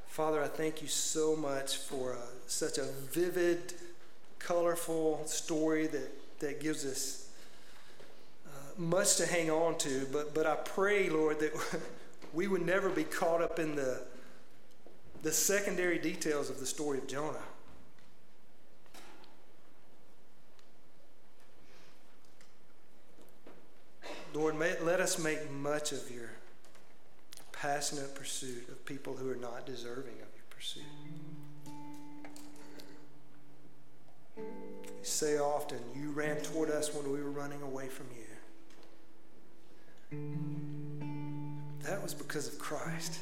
Father, 0.08 0.42
I 0.42 0.48
thank 0.48 0.82
you 0.82 0.88
so 0.88 1.36
much 1.36 1.78
for 1.78 2.14
uh, 2.14 2.18
such 2.48 2.80
a 2.80 2.86
vivid, 3.12 3.76
colorful 4.40 5.22
story 5.28 5.86
that, 5.86 6.40
that 6.40 6.60
gives 6.60 6.86
us 6.86 7.27
much 8.78 9.18
to 9.18 9.26
hang 9.26 9.50
on 9.50 9.78
to. 9.80 10.08
But, 10.12 10.34
but 10.34 10.46
I 10.46 10.56
pray, 10.56 11.10
Lord, 11.10 11.40
that 11.40 11.54
we 12.34 12.48
would 12.48 12.66
never 12.66 12.90
be 12.90 13.04
caught 13.04 13.42
up 13.42 13.60
in 13.60 13.76
the, 13.76 14.04
the 15.24 15.32
secondary 15.32 16.00
details 16.00 16.50
of 16.50 16.60
the 16.60 16.66
story 16.66 17.00
of 17.00 17.08
Jonah. 17.08 17.38
Lord, 24.34 24.58
may, 24.60 24.80
let 24.82 25.00
us 25.00 25.18
make 25.18 25.50
much 25.50 25.92
of 25.92 26.12
your 26.12 26.30
passionate 27.52 28.14
pursuit 28.14 28.70
of 28.70 28.86
people 28.86 29.16
who 29.16 29.32
are 29.32 29.36
not 29.36 29.66
deserving 29.66 30.14
of 30.14 30.30
your 30.36 30.46
pursuit. 30.52 30.84
You 34.38 34.44
say 35.02 35.40
often, 35.40 35.80
you 35.96 36.12
ran 36.12 36.38
toward 36.42 36.70
us 36.70 36.94
when 36.94 37.12
we 37.12 37.20
were 37.20 37.32
running 37.32 37.64
away 37.64 37.88
from 37.88 38.06
you. 38.16 38.27
That 40.12 42.02
was 42.02 42.14
because 42.14 42.48
of 42.48 42.60
Christ. 42.60 43.20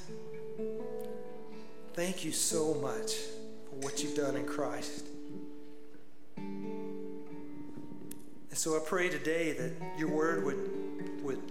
Thank 1.94 2.26
you 2.26 2.32
so 2.32 2.74
much 2.76 3.16
for 3.16 3.76
what 3.82 4.04
you've 4.04 4.16
done 4.16 4.36
in 4.36 4.46
Christ. 4.46 5.06
And 6.38 7.16
so 8.52 8.76
I 8.76 8.80
pray 8.86 9.10
today 9.10 9.54
that 9.54 9.72
your 9.98 10.10
word 10.10 10.46
would, 10.46 11.24
would 11.24 11.42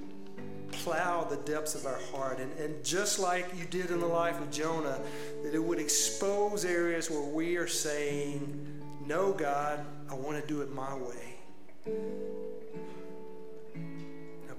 plow 0.72 1.24
the 1.24 1.36
depths 1.36 1.74
of 1.74 1.86
our 1.86 1.98
heart. 2.12 2.40
And, 2.40 2.52
and 2.58 2.84
just 2.84 3.18
like 3.18 3.46
you 3.58 3.64
did 3.66 3.90
in 3.90 4.00
the 4.00 4.06
life 4.06 4.40
of 4.40 4.50
Jonah, 4.50 5.00
that 5.42 5.54
it 5.54 5.62
would 5.62 5.78
expose 5.78 6.64
areas 6.64 7.10
where 7.10 7.20
we 7.20 7.56
are 7.56 7.66
saying, 7.66 8.82
No, 9.06 9.32
God, 9.32 9.84
I 10.10 10.14
want 10.14 10.40
to 10.40 10.46
do 10.46 10.62
it 10.62 10.72
my 10.72 10.94
way. 10.94 11.36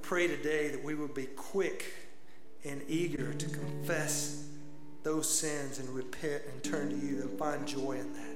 Pray 0.05 0.27
today 0.27 0.67
that 0.67 0.83
we 0.83 0.93
would 0.93 1.15
be 1.15 1.25
quick 1.25 1.91
and 2.63 2.79
eager 2.87 3.33
to 3.33 3.49
confess 3.49 4.45
those 5.01 5.27
sins 5.27 5.79
and 5.79 5.89
repent 5.89 6.43
and 6.47 6.63
turn 6.63 6.91
to 6.91 6.95
you 6.95 7.21
and 7.21 7.39
find 7.39 7.67
joy 7.67 7.93
in 7.93 8.13
that. 8.13 8.35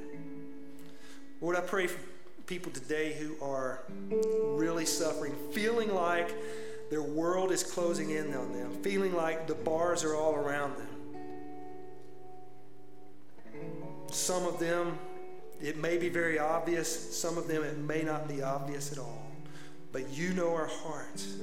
Lord, 1.41 1.55
I 1.55 1.61
pray 1.61 1.85
for 1.85 1.99
people 2.47 2.71
today 2.71 3.13
who 3.13 3.35
are 3.45 3.83
really 4.57 4.87
suffering, 4.87 5.35
feeling 5.51 5.93
like 5.93 6.33
their 6.89 7.03
world 7.03 7.51
is 7.51 7.61
closing 7.61 8.09
in 8.09 8.33
on 8.33 8.51
them, 8.51 8.81
feeling 8.81 9.13
like 9.13 9.45
the 9.45 9.53
bars 9.53 10.03
are 10.03 10.15
all 10.15 10.33
around 10.33 10.73
them. 10.75 10.87
Some 14.09 14.43
of 14.47 14.57
them, 14.57 14.97
it 15.61 15.77
may 15.77 15.99
be 15.99 16.09
very 16.09 16.39
obvious. 16.39 17.15
Some 17.15 17.37
of 17.37 17.47
them, 17.47 17.61
it 17.63 17.77
may 17.77 18.01
not 18.01 18.27
be 18.27 18.41
obvious 18.41 18.91
at 18.91 18.97
all. 18.97 19.18
But 19.91 20.09
you 20.09 20.33
know 20.33 20.53
our 20.53 20.67
hearts. 20.67 21.35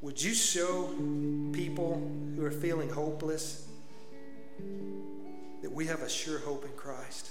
Would 0.00 0.22
you 0.22 0.32
show 0.32 0.94
people 1.52 2.00
who 2.36 2.44
are 2.44 2.50
feeling 2.50 2.88
hopeless 2.88 3.66
that 5.62 5.70
we 5.70 5.86
have 5.86 6.02
a 6.02 6.08
sure 6.08 6.38
hope 6.38 6.64
in 6.64 6.70
Christ? 6.72 7.30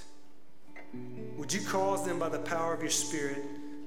Would 1.37 1.53
you 1.53 1.61
cause 1.61 2.05
them 2.05 2.19
by 2.19 2.29
the 2.29 2.39
power 2.39 2.73
of 2.73 2.81
your 2.81 2.91
Spirit 2.91 3.43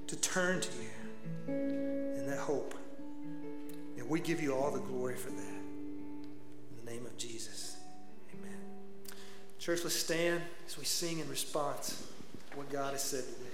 to 0.07 0.16
turn 0.16 0.61
to 0.61 0.68
you 0.78 1.55
in 1.55 2.26
that 2.26 2.38
hope? 2.38 2.74
And 3.99 4.09
we 4.09 4.20
give 4.20 4.43
you 4.43 4.55
all 4.55 4.70
the 4.70 4.80
glory 4.80 5.16
for 5.16 5.30
that. 5.30 5.38
In 5.38 6.84
the 6.84 6.91
name 6.91 7.05
of 7.05 7.16
Jesus, 7.18 7.76
amen. 8.34 8.57
Church, 9.59 9.80
let's 9.82 9.95
stand 9.95 10.41
as 10.66 10.78
we 10.78 10.84
sing 10.84 11.18
in 11.18 11.28
response 11.28 12.03
to 12.51 12.57
what 12.57 12.70
God 12.70 12.93
has 12.93 13.03
said 13.03 13.24
to 13.24 13.32
today. 13.34 13.49